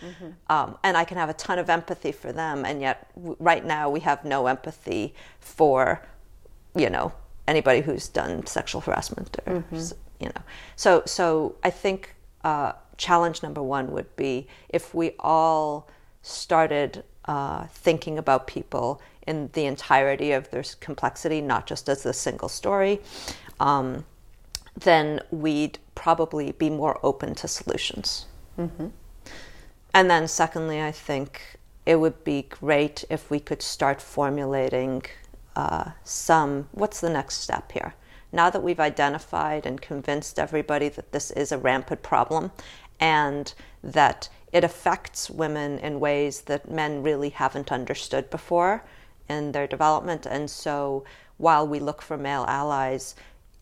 Um, 0.54 0.68
and 0.86 0.96
i 0.96 1.04
can 1.04 1.18
have 1.22 1.28
a 1.36 1.38
ton 1.46 1.58
of 1.58 1.68
empathy 1.78 2.12
for 2.22 2.30
them 2.32 2.64
and 2.68 2.80
yet 2.80 2.96
w- 3.14 3.36
right 3.50 3.64
now 3.76 3.84
we 3.96 4.00
have 4.10 4.24
no 4.24 4.46
empathy 4.54 5.14
for 5.38 5.78
you 6.82 6.88
know 6.88 7.12
anybody 7.46 7.80
who's 7.86 8.08
done 8.08 8.46
sexual 8.46 8.80
harassment 8.80 9.36
or 9.46 9.62
s- 9.72 9.94
you 10.22 10.28
know. 10.34 10.42
So 10.76 10.90
so 11.16 11.56
i 11.62 11.70
think 11.82 12.00
uh, 12.50 12.72
challenge 12.96 13.42
number 13.46 13.62
one 13.62 13.86
would 13.94 14.10
be 14.16 14.32
if 14.78 14.94
we 14.94 15.06
all 15.20 15.88
started 16.22 17.04
uh, 17.26 17.66
thinking 17.68 18.18
about 18.18 18.46
people 18.46 19.00
in 19.26 19.50
the 19.52 19.66
entirety 19.66 20.32
of 20.32 20.50
their 20.50 20.64
complexity 20.80 21.40
not 21.40 21.66
just 21.66 21.88
as 21.88 22.06
a 22.06 22.12
single 22.12 22.48
story 22.48 23.00
um, 23.60 24.04
then 24.76 25.20
we'd 25.30 25.78
probably 25.94 26.52
be 26.52 26.70
more 26.70 26.98
open 27.02 27.34
to 27.34 27.46
solutions 27.46 28.26
and 29.94 30.10
then 30.10 30.26
secondly 30.26 30.80
i 30.80 30.90
think 30.92 31.58
it 31.86 31.96
would 31.96 32.22
be 32.24 32.42
great 32.42 33.04
if 33.10 33.30
we 33.30 33.40
could 33.40 33.62
start 33.62 34.00
formulating 34.00 35.02
uh, 35.56 35.90
some 36.04 36.68
what's 36.72 37.00
the 37.00 37.10
next 37.10 37.36
step 37.38 37.72
here? 37.72 37.94
Now 38.32 38.48
that 38.50 38.62
we've 38.62 38.80
identified 38.80 39.66
and 39.66 39.80
convinced 39.80 40.38
everybody 40.38 40.88
that 40.88 41.12
this 41.12 41.30
is 41.32 41.50
a 41.50 41.58
rampant 41.58 42.02
problem 42.02 42.52
and 43.00 43.52
that 43.82 44.28
it 44.52 44.64
affects 44.64 45.30
women 45.30 45.78
in 45.78 46.00
ways 46.00 46.42
that 46.42 46.70
men 46.70 47.02
really 47.02 47.30
haven't 47.30 47.70
understood 47.72 48.30
before 48.30 48.84
in 49.28 49.52
their 49.52 49.66
development. 49.66 50.26
And 50.26 50.50
so 50.50 51.04
while 51.36 51.66
we 51.66 51.78
look 51.78 52.02
for 52.02 52.16
male 52.16 52.44
allies, 52.48 53.14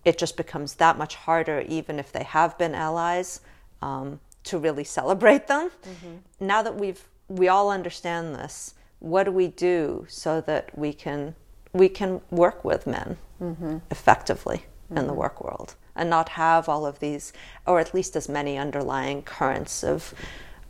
it 0.05 0.19
just 0.19 0.37
becomes 0.37 0.75
that 0.75 0.97
much 0.97 1.15
harder, 1.15 1.65
even 1.69 1.99
if 1.99 2.11
they 2.13 2.25
have 2.25 2.57
been 2.57 2.75
allies, 2.75 3.41
um, 3.83 4.21
to 4.45 4.59
really 4.59 4.85
celebrate 4.85 5.47
them. 5.47 5.71
Mm-hmm. 5.83 6.47
Now 6.47 6.63
that 6.63 6.77
we've 6.77 7.03
we 7.29 7.49
all 7.49 7.71
understand 7.71 8.35
this, 8.35 8.75
what 9.01 9.25
do 9.25 9.33
we 9.33 9.49
do 9.49 10.07
so 10.09 10.41
that 10.41 10.77
we 10.77 10.93
can 10.93 11.35
we 11.75 11.89
can 11.89 12.23
work 12.31 12.65
with 12.65 12.87
men 12.87 13.19
mm-hmm. 13.41 13.79
effectively 13.91 14.59
mm-hmm. 14.59 14.97
in 14.97 15.07
the 15.07 15.13
mm-hmm. 15.13 15.21
work 15.21 15.45
world 15.45 15.75
and 15.95 16.09
not 16.09 16.31
have 16.31 16.69
all 16.69 16.87
of 16.87 17.01
these, 17.01 17.33
or 17.67 17.81
at 17.81 17.93
least 17.93 18.17
as 18.17 18.29
many 18.29 18.57
underlying 18.57 19.21
currents 19.23 19.85
of 19.85 20.15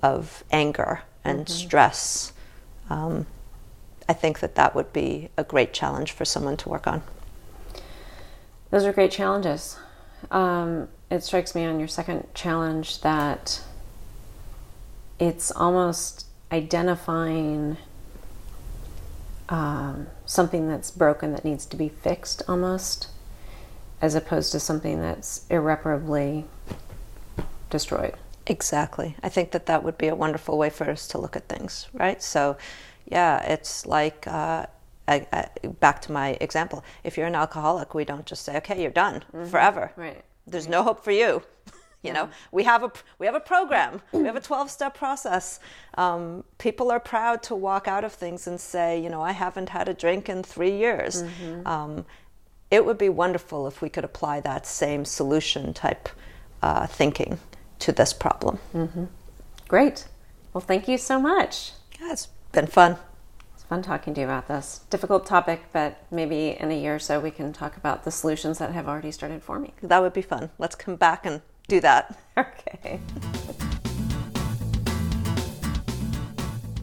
of 0.03 0.45
anger 0.51 1.03
and 1.25 1.41
mm-hmm. 1.41 1.53
stress. 1.53 2.33
Um, 2.91 3.27
I 4.09 4.13
think 4.15 4.41
that 4.41 4.55
that 4.55 4.75
would 4.75 4.93
be 4.93 5.29
a 5.37 5.45
great 5.45 5.73
challenge 5.73 6.13
for 6.13 6.25
someone 6.25 6.57
to 6.59 6.69
work 6.69 6.87
on. 6.87 7.03
Those 8.71 8.85
are 8.85 8.93
great 8.93 9.11
challenges. 9.11 9.79
Um, 10.31 10.89
it 11.11 11.23
strikes 11.23 11.55
me 11.55 11.65
on 11.65 11.79
your 11.79 11.89
second 11.89 12.27
challenge 12.35 13.01
that 13.03 13.63
it's 15.19 15.51
almost 15.51 16.27
identifying 16.53 17.77
um, 19.49 20.07
something 20.27 20.69
that's 20.69 20.91
broken 20.91 21.33
that 21.33 21.45
needs 21.45 21.65
to 21.67 21.77
be 21.77 21.89
fixed 21.89 22.43
almost, 22.49 23.09
as 24.01 24.15
opposed 24.15 24.53
to 24.53 24.61
something 24.61 25.01
that's 25.01 25.47
irreparably 25.51 26.45
destroyed. 27.71 28.15
Exactly. 28.49 29.15
I 29.23 29.29
think 29.29 29.51
that 29.51 29.67
that 29.67 29.85
would 29.85 29.99
be 29.99 30.09
a 30.09 30.15
wonderful 30.15 30.57
way 30.57 30.71
for 30.71 30.91
us 30.91 31.07
to 31.09 31.19
look 31.19 31.37
at 31.37 31.49
things, 31.49 31.87
right? 31.93 32.23
So, 32.23 32.57
yeah, 33.07 33.43
it's 33.43 33.85
like 33.85 34.27
uh, 34.27 34.67
I, 35.07 35.27
I, 35.33 35.67
back 35.81 36.01
to 36.03 36.13
my 36.13 36.31
example. 36.41 36.83
If 37.05 37.17
you're 37.17 37.27
an 37.27 37.35
alcoholic, 37.35 37.95
we 37.95 38.05
don't 38.05 38.27
just 38.27 38.45
say, 38.45 38.57
"Okay, 38.57 38.81
you're 38.81 38.91
done 38.91 39.25
mm-hmm. 39.33 39.47
forever." 39.47 39.93
Right. 39.97 40.25
There's 40.47 40.69
no 40.69 40.83
hope 40.83 41.05
for 41.05 41.13
you. 41.13 41.43
You 42.01 42.13
know, 42.13 42.29
we 42.53 42.63
have 42.63 42.85
a 42.85 42.93
we 43.19 43.27
have 43.27 43.35
a 43.35 43.41
program. 43.41 44.01
We 44.13 44.23
have 44.27 44.37
a 44.37 44.41
twelve 44.41 44.71
step 44.71 44.95
process. 44.95 45.59
Um, 45.95 46.45
people 46.59 46.93
are 46.93 47.01
proud 47.01 47.43
to 47.43 47.57
walk 47.57 47.89
out 47.89 48.05
of 48.05 48.13
things 48.13 48.47
and 48.47 48.61
say, 48.61 49.03
you 49.03 49.11
know, 49.11 49.21
I 49.21 49.33
haven't 49.33 49.71
had 49.71 49.89
a 49.89 49.95
drink 49.95 50.29
in 50.29 50.45
three 50.45 50.77
years. 50.79 51.25
Mm-hmm. 51.25 51.67
Um, 51.67 52.07
it 52.71 52.87
would 52.87 52.99
be 52.99 53.09
wonderful 53.09 53.67
if 53.67 53.83
we 53.83 53.89
could 53.89 54.05
apply 54.05 54.39
that 54.43 54.65
same 54.65 55.05
solution 55.05 55.75
type 55.75 56.09
uh, 56.63 56.87
thinking 56.87 57.41
to 57.81 57.93
this 57.93 58.12
problem. 58.12 58.59
Mm-hmm. 58.75 59.05
Great. 59.69 60.09
Well, 60.53 60.61
thank 60.61 60.88
you 60.88 60.99
so 60.99 61.21
much. 61.21 61.73
Yeah, 62.01 62.12
it's 62.12 62.29
been 62.53 62.67
fun. 62.67 62.97
It's 63.55 63.64
fun 63.64 63.83
talking 63.83 64.14
to 64.14 64.21
you 64.21 64.27
about 64.27 64.49
this 64.49 64.81
difficult 64.91 65.27
topic, 65.27 65.64
but 65.73 66.03
maybe 66.11 66.57
in 66.59 66.71
a 66.71 66.81
year 66.81 66.97
or 66.97 66.99
so 66.99 67.21
we 67.21 67.31
can 67.31 67.53
talk 67.53 67.77
about 67.77 68.05
the 68.05 68.11
solutions 68.11 68.59
that 68.59 68.73
have 68.73 68.88
already 68.88 69.11
started 69.11 69.43
forming. 69.43 69.73
That 69.83 70.01
would 70.01 70.12
be 70.12 70.23
fun. 70.23 70.51
Let's 70.59 70.75
come 70.75 70.97
back 70.97 71.27
and 71.27 71.43
do 71.67 71.81
that. 71.81 72.19
Okay. 72.38 73.01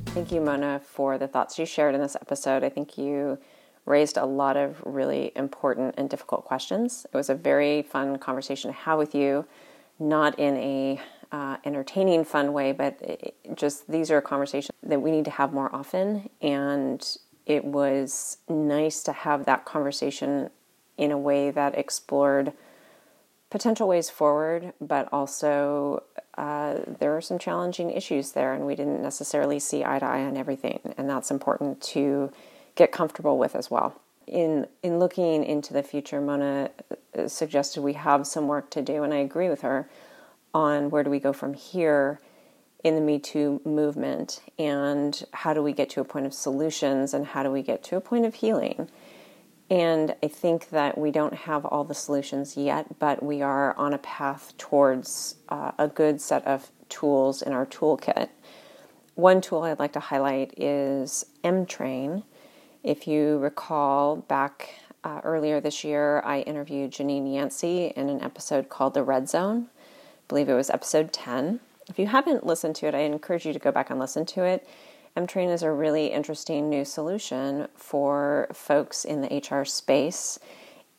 Thank 0.07 0.31
you, 0.31 0.39
Mona, 0.39 0.79
for 0.79 1.17
the 1.17 1.27
thoughts 1.27 1.59
you 1.59 1.65
shared 1.65 1.93
in 1.93 2.01
this 2.01 2.15
episode. 2.15 2.63
I 2.63 2.69
think 2.69 2.97
you 2.97 3.37
raised 3.85 4.17
a 4.17 4.25
lot 4.25 4.57
of 4.57 4.81
really 4.85 5.31
important 5.35 5.95
and 5.97 6.09
difficult 6.09 6.45
questions. 6.45 7.05
It 7.11 7.15
was 7.15 7.29
a 7.29 7.35
very 7.35 7.81
fun 7.81 8.17
conversation 8.17 8.71
to 8.71 8.77
have 8.77 8.97
with 8.97 9.13
you, 9.13 9.45
not 9.99 10.37
in 10.39 10.57
a 10.57 11.01
uh, 11.31 11.57
entertaining, 11.65 12.23
fun 12.23 12.53
way, 12.53 12.71
but 12.71 12.99
just 13.55 13.89
these 13.89 14.11
are 14.11 14.21
conversations 14.21 14.77
that 14.83 15.01
we 15.01 15.11
need 15.11 15.25
to 15.25 15.31
have 15.31 15.53
more 15.53 15.73
often. 15.75 16.29
And 16.41 17.05
it 17.45 17.65
was 17.65 18.37
nice 18.47 19.03
to 19.03 19.11
have 19.11 19.45
that 19.45 19.65
conversation 19.65 20.49
in 20.97 21.11
a 21.11 21.17
way 21.17 21.51
that 21.51 21.77
explored 21.77 22.53
potential 23.49 23.87
ways 23.87 24.09
forward, 24.09 24.73
but 24.81 25.07
also 25.11 26.03
uh, 26.37 26.79
there 26.99 27.15
are 27.15 27.21
some 27.21 27.39
challenging 27.39 27.91
issues 27.91 28.31
there, 28.31 28.53
and 28.53 28.65
we 28.65 28.75
didn't 28.75 29.01
necessarily 29.01 29.59
see 29.59 29.83
eye 29.83 29.99
to 29.99 30.05
eye 30.05 30.23
on 30.23 30.35
everything, 30.35 30.93
and 30.97 31.09
that's 31.09 31.31
important 31.31 31.81
to 31.81 32.31
get 32.75 32.91
comfortable 32.91 33.37
with 33.37 33.55
as 33.55 33.71
well. 33.71 34.01
In 34.27 34.67
in 34.81 34.99
looking 34.99 35.43
into 35.43 35.73
the 35.73 35.83
future, 35.83 36.19
Mona 36.19 36.71
uh, 37.17 37.27
suggested 37.27 37.81
we 37.81 37.93
have 37.93 38.25
some 38.25 38.47
work 38.47 38.69
to 38.71 38.81
do, 38.81 39.03
and 39.03 39.13
I 39.13 39.17
agree 39.17 39.49
with 39.49 39.61
her 39.61 39.89
on 40.53 40.89
where 40.89 41.03
do 41.03 41.09
we 41.09 41.19
go 41.19 41.33
from 41.33 41.53
here 41.53 42.19
in 42.83 42.95
the 42.95 43.01
Me 43.01 43.19
Too 43.19 43.61
movement, 43.65 44.41
and 44.57 45.23
how 45.31 45.53
do 45.53 45.61
we 45.61 45.73
get 45.73 45.89
to 45.91 46.01
a 46.01 46.05
point 46.05 46.25
of 46.25 46.33
solutions, 46.33 47.13
and 47.13 47.25
how 47.27 47.43
do 47.43 47.51
we 47.51 47.61
get 47.61 47.83
to 47.83 47.97
a 47.97 48.01
point 48.01 48.25
of 48.25 48.35
healing. 48.35 48.89
And 49.69 50.15
I 50.21 50.27
think 50.27 50.69
that 50.69 50.97
we 50.97 51.09
don't 51.09 51.33
have 51.33 51.65
all 51.65 51.83
the 51.83 51.95
solutions 51.95 52.55
yet, 52.55 52.99
but 52.99 53.23
we 53.23 53.41
are 53.41 53.75
on 53.77 53.93
a 53.93 53.97
path 53.97 54.53
towards 54.57 55.35
uh, 55.49 55.71
a 55.79 55.87
good 55.87 56.21
set 56.21 56.45
of 56.45 56.71
tools 56.89 57.41
in 57.41 57.51
our 57.51 57.65
toolkit. 57.65 58.29
One 59.15 59.41
tool 59.41 59.63
I'd 59.63 59.79
like 59.79 59.93
to 59.93 59.99
highlight 59.99 60.53
is 60.57 61.25
Emtrain. 61.43 62.23
If 62.85 63.07
you 63.07 63.39
recall, 63.39 64.17
back 64.17 64.69
uh, 65.03 65.19
earlier 65.23 65.59
this 65.59 65.83
year, 65.83 66.21
I 66.23 66.41
interviewed 66.41 66.91
Janine 66.91 67.33
Yancey 67.33 67.91
in 67.95 68.09
an 68.09 68.21
episode 68.21 68.69
called 68.69 68.93
The 68.93 69.01
Red 69.01 69.27
Zone. 69.27 69.69
I 69.73 70.21
believe 70.27 70.49
it 70.49 70.53
was 70.53 70.69
episode 70.69 71.11
10. 71.11 71.61
If 71.89 71.97
you 71.97 72.05
haven't 72.05 72.45
listened 72.45 72.75
to 72.75 72.85
it, 72.85 72.93
I 72.93 72.99
encourage 72.99 73.43
you 73.43 73.53
to 73.53 73.59
go 73.59 73.71
back 73.71 73.89
and 73.89 73.99
listen 73.99 74.23
to 74.27 74.43
it. 74.43 74.67
Emtrain 75.15 75.49
is 75.49 75.63
a 75.63 75.71
really 75.71 76.13
interesting 76.13 76.69
new 76.69 76.85
solution 76.85 77.67
for 77.73 78.49
folks 78.53 79.03
in 79.03 79.21
the 79.21 79.35
HR 79.35 79.65
space. 79.65 80.37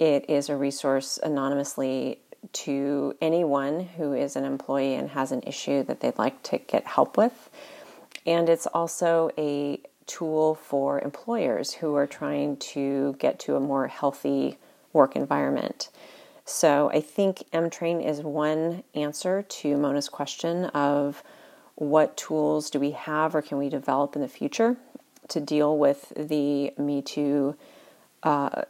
It 0.01 0.29
is 0.29 0.49
a 0.49 0.57
resource 0.57 1.21
anonymously 1.23 2.19
to 2.53 3.15
anyone 3.23 3.85
who 3.97 4.13
is 4.13 4.35
an 4.35 4.45
employee 4.45 4.97
and 4.97 5.11
has 5.11 5.31
an 5.31 5.45
issue 5.47 5.85
that 5.85 6.01
they'd 6.01 6.19
like 6.19 6.43
to 6.45 6.59
get 6.59 6.85
help 6.85 7.17
with. 7.17 7.49
And 8.27 8.49
it's 8.49 8.67
also 8.67 9.31
a 9.39 9.81
tool 10.07 10.55
for 10.55 11.01
employers 11.01 11.75
who 11.75 11.95
are 11.95 12.07
trying 12.07 12.57
to 12.59 13.17
get 13.19 13.39
to 13.41 13.57
a 13.57 13.61
more 13.61 13.89
healthy 13.89 14.59
work 14.93 15.17
environment. 15.17 15.91
So 16.45 16.91
I 16.91 17.01
think 17.01 17.43
Emtrain 17.53 18.01
is 18.01 18.21
one 18.21 18.85
answer 18.95 19.43
to 19.43 19.77
Mona's 19.77 20.09
question 20.09 20.67
of 20.67 21.23
what 21.75 22.17
tools 22.17 22.71
do 22.71 22.79
we 22.79 22.93
have 22.93 23.35
or 23.35 23.43
can 23.43 23.59
we 23.59 23.69
develop 23.69 24.15
in 24.15 24.23
the 24.23 24.29
future 24.29 24.77
to 25.29 25.41
deal 25.41 25.77
with 25.77 26.13
the 26.17 26.73
Me 26.79 27.03
Too 27.03 27.57
uh, 28.23 28.63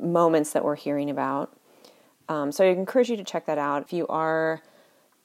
moments 0.00 0.52
that 0.52 0.64
we're 0.64 0.76
hearing 0.76 1.10
about. 1.10 1.56
Um, 2.28 2.52
so 2.52 2.64
I 2.64 2.68
encourage 2.68 3.10
you 3.10 3.16
to 3.16 3.24
check 3.24 3.46
that 3.46 3.58
out. 3.58 3.82
If 3.82 3.92
you 3.92 4.06
are 4.08 4.62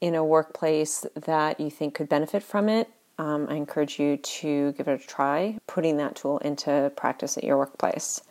in 0.01 0.15
a 0.15 0.23
workplace 0.23 1.05
that 1.15 1.59
you 1.59 1.69
think 1.69 1.95
could 1.95 2.09
benefit 2.09 2.43
from 2.43 2.69
it, 2.69 2.89
um, 3.17 3.47
I 3.49 3.55
encourage 3.55 3.99
you 3.99 4.17
to 4.17 4.73
give 4.73 4.87
it 4.87 5.01
a 5.01 5.07
try, 5.07 5.57
putting 5.67 5.97
that 5.97 6.15
tool 6.15 6.37
into 6.39 6.91
practice 6.95 7.37
at 7.37 7.43
your 7.43 7.57
workplace. 7.57 8.21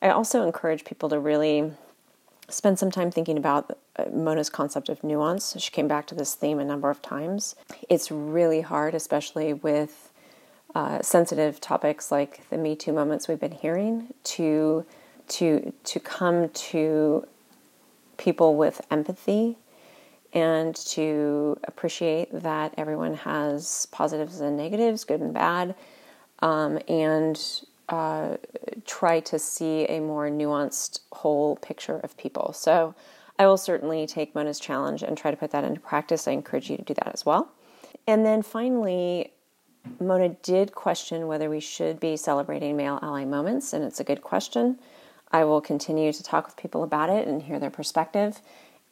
I 0.00 0.10
also 0.10 0.42
encourage 0.42 0.84
people 0.84 1.08
to 1.10 1.18
really 1.18 1.72
spend 2.48 2.78
some 2.78 2.90
time 2.90 3.10
thinking 3.10 3.36
about 3.36 3.76
uh, 3.96 4.04
Mona's 4.12 4.50
concept 4.50 4.88
of 4.88 5.02
nuance. 5.02 5.56
She 5.58 5.70
came 5.70 5.88
back 5.88 6.06
to 6.08 6.14
this 6.14 6.34
theme 6.34 6.58
a 6.58 6.64
number 6.64 6.90
of 6.90 7.02
times. 7.02 7.56
It's 7.88 8.10
really 8.10 8.60
hard, 8.60 8.94
especially 8.94 9.52
with 9.52 10.12
uh, 10.74 11.02
sensitive 11.02 11.60
topics 11.60 12.12
like 12.12 12.48
the 12.50 12.58
Me 12.58 12.76
Too 12.76 12.92
moments 12.92 13.28
we've 13.28 13.40
been 13.40 13.52
hearing, 13.52 14.14
to 14.24 14.84
to 15.28 15.72
to 15.84 16.00
come 16.00 16.48
to 16.50 17.26
people 18.16 18.56
with 18.56 18.80
empathy 18.90 19.56
and 20.32 20.74
to 20.76 21.58
appreciate 21.64 22.28
that 22.32 22.74
everyone 22.76 23.14
has 23.14 23.86
positives 23.92 24.40
and 24.40 24.56
negatives, 24.56 25.04
good 25.04 25.20
and 25.20 25.32
bad, 25.32 25.74
um, 26.40 26.78
and 26.88 27.62
uh, 27.88 28.36
try 28.84 29.20
to 29.20 29.38
see 29.38 29.86
a 29.86 30.00
more 30.00 30.28
nuanced 30.28 31.00
whole 31.12 31.56
picture 31.56 31.98
of 31.98 32.16
people. 32.16 32.52
So 32.52 32.94
I 33.38 33.46
will 33.46 33.56
certainly 33.56 34.06
take 34.06 34.34
Mona's 34.34 34.58
challenge 34.58 35.02
and 35.02 35.16
try 35.16 35.30
to 35.30 35.36
put 35.36 35.50
that 35.52 35.64
into 35.64 35.80
practice. 35.80 36.26
I 36.26 36.32
encourage 36.32 36.70
you 36.70 36.76
to 36.76 36.82
do 36.82 36.94
that 36.94 37.12
as 37.12 37.24
well. 37.24 37.52
And 38.06 38.24
then 38.24 38.42
finally, 38.42 39.32
Mona 40.00 40.30
did 40.30 40.74
question 40.74 41.26
whether 41.26 41.48
we 41.48 41.60
should 41.60 42.00
be 42.00 42.16
celebrating 42.16 42.76
male 42.76 42.98
ally 43.02 43.24
moments, 43.24 43.72
and 43.72 43.84
it's 43.84 44.00
a 44.00 44.04
good 44.04 44.22
question. 44.22 44.78
I 45.30 45.44
will 45.44 45.60
continue 45.60 46.12
to 46.12 46.22
talk 46.22 46.46
with 46.46 46.56
people 46.56 46.82
about 46.82 47.10
it 47.10 47.26
and 47.26 47.42
hear 47.42 47.58
their 47.58 47.70
perspective. 47.70 48.40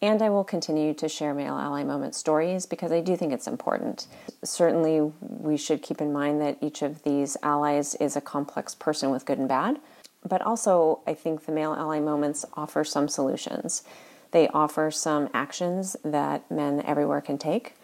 And 0.05 0.21
I 0.21 0.29
will 0.29 0.45
continue 0.45 0.93
to 0.93 1.09
share 1.09 1.33
male 1.33 1.55
ally 1.55 1.83
moment 1.83 2.15
stories 2.15 2.67
because 2.67 2.93
I 2.93 3.01
do 3.01 3.17
think 3.17 3.33
it's 3.33 3.47
important. 3.47 4.07
Certainly, 4.43 5.13
we 5.23 5.57
should 5.57 5.81
keep 5.81 5.99
in 6.03 6.13
mind 6.13 6.43
that 6.43 6.59
each 6.61 6.83
of 6.83 7.03
these 7.05 7.39
allies 7.43 7.95
is 7.95 8.15
a 8.15 8.21
complex 8.21 8.75
person 8.75 9.09
with 9.09 9.25
good 9.25 9.39
and 9.39 9.49
bad. 9.49 9.81
But 10.23 10.43
also, 10.43 11.01
I 11.07 11.15
think 11.15 11.47
the 11.47 11.53
male 11.53 11.73
ally 11.73 12.01
moments 12.01 12.45
offer 12.53 12.85
some 12.85 13.09
solutions. 13.09 13.83
They 14.33 14.47
offer 14.49 14.91
some 14.91 15.31
actions 15.33 15.97
that 16.05 16.51
men 16.51 16.83
everywhere 16.85 17.23
can 17.23 17.39
take 17.39 17.75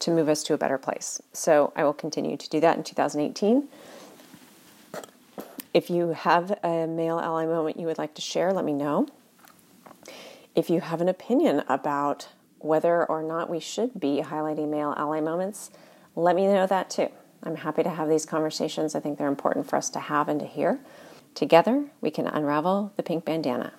to 0.00 0.10
move 0.10 0.28
us 0.28 0.42
to 0.44 0.54
a 0.54 0.58
better 0.58 0.78
place. 0.78 1.22
So 1.32 1.72
I 1.76 1.84
will 1.84 1.92
continue 1.92 2.36
to 2.36 2.50
do 2.50 2.58
that 2.58 2.76
in 2.76 2.82
2018. 2.82 3.68
If 5.72 5.90
you 5.90 6.08
have 6.08 6.58
a 6.64 6.88
male 6.88 7.20
ally 7.20 7.46
moment 7.46 7.78
you 7.78 7.86
would 7.86 7.98
like 7.98 8.14
to 8.14 8.20
share, 8.20 8.52
let 8.52 8.64
me 8.64 8.72
know. 8.72 9.06
If 10.54 10.70
you 10.70 10.80
have 10.80 11.00
an 11.00 11.08
opinion 11.08 11.62
about 11.68 12.28
whether 12.58 13.04
or 13.04 13.22
not 13.22 13.48
we 13.48 13.60
should 13.60 14.00
be 14.00 14.22
highlighting 14.24 14.68
male 14.70 14.94
ally 14.96 15.20
moments, 15.20 15.70
let 16.16 16.34
me 16.34 16.46
know 16.46 16.66
that 16.66 16.90
too. 16.90 17.08
I'm 17.42 17.56
happy 17.56 17.82
to 17.84 17.90
have 17.90 18.08
these 18.08 18.26
conversations. 18.26 18.94
I 18.94 19.00
think 19.00 19.18
they're 19.18 19.28
important 19.28 19.68
for 19.68 19.76
us 19.76 19.88
to 19.90 20.00
have 20.00 20.28
and 20.28 20.40
to 20.40 20.46
hear. 20.46 20.80
Together, 21.34 21.86
we 22.00 22.10
can 22.10 22.26
unravel 22.26 22.92
the 22.96 23.02
pink 23.02 23.24
bandana. 23.24 23.74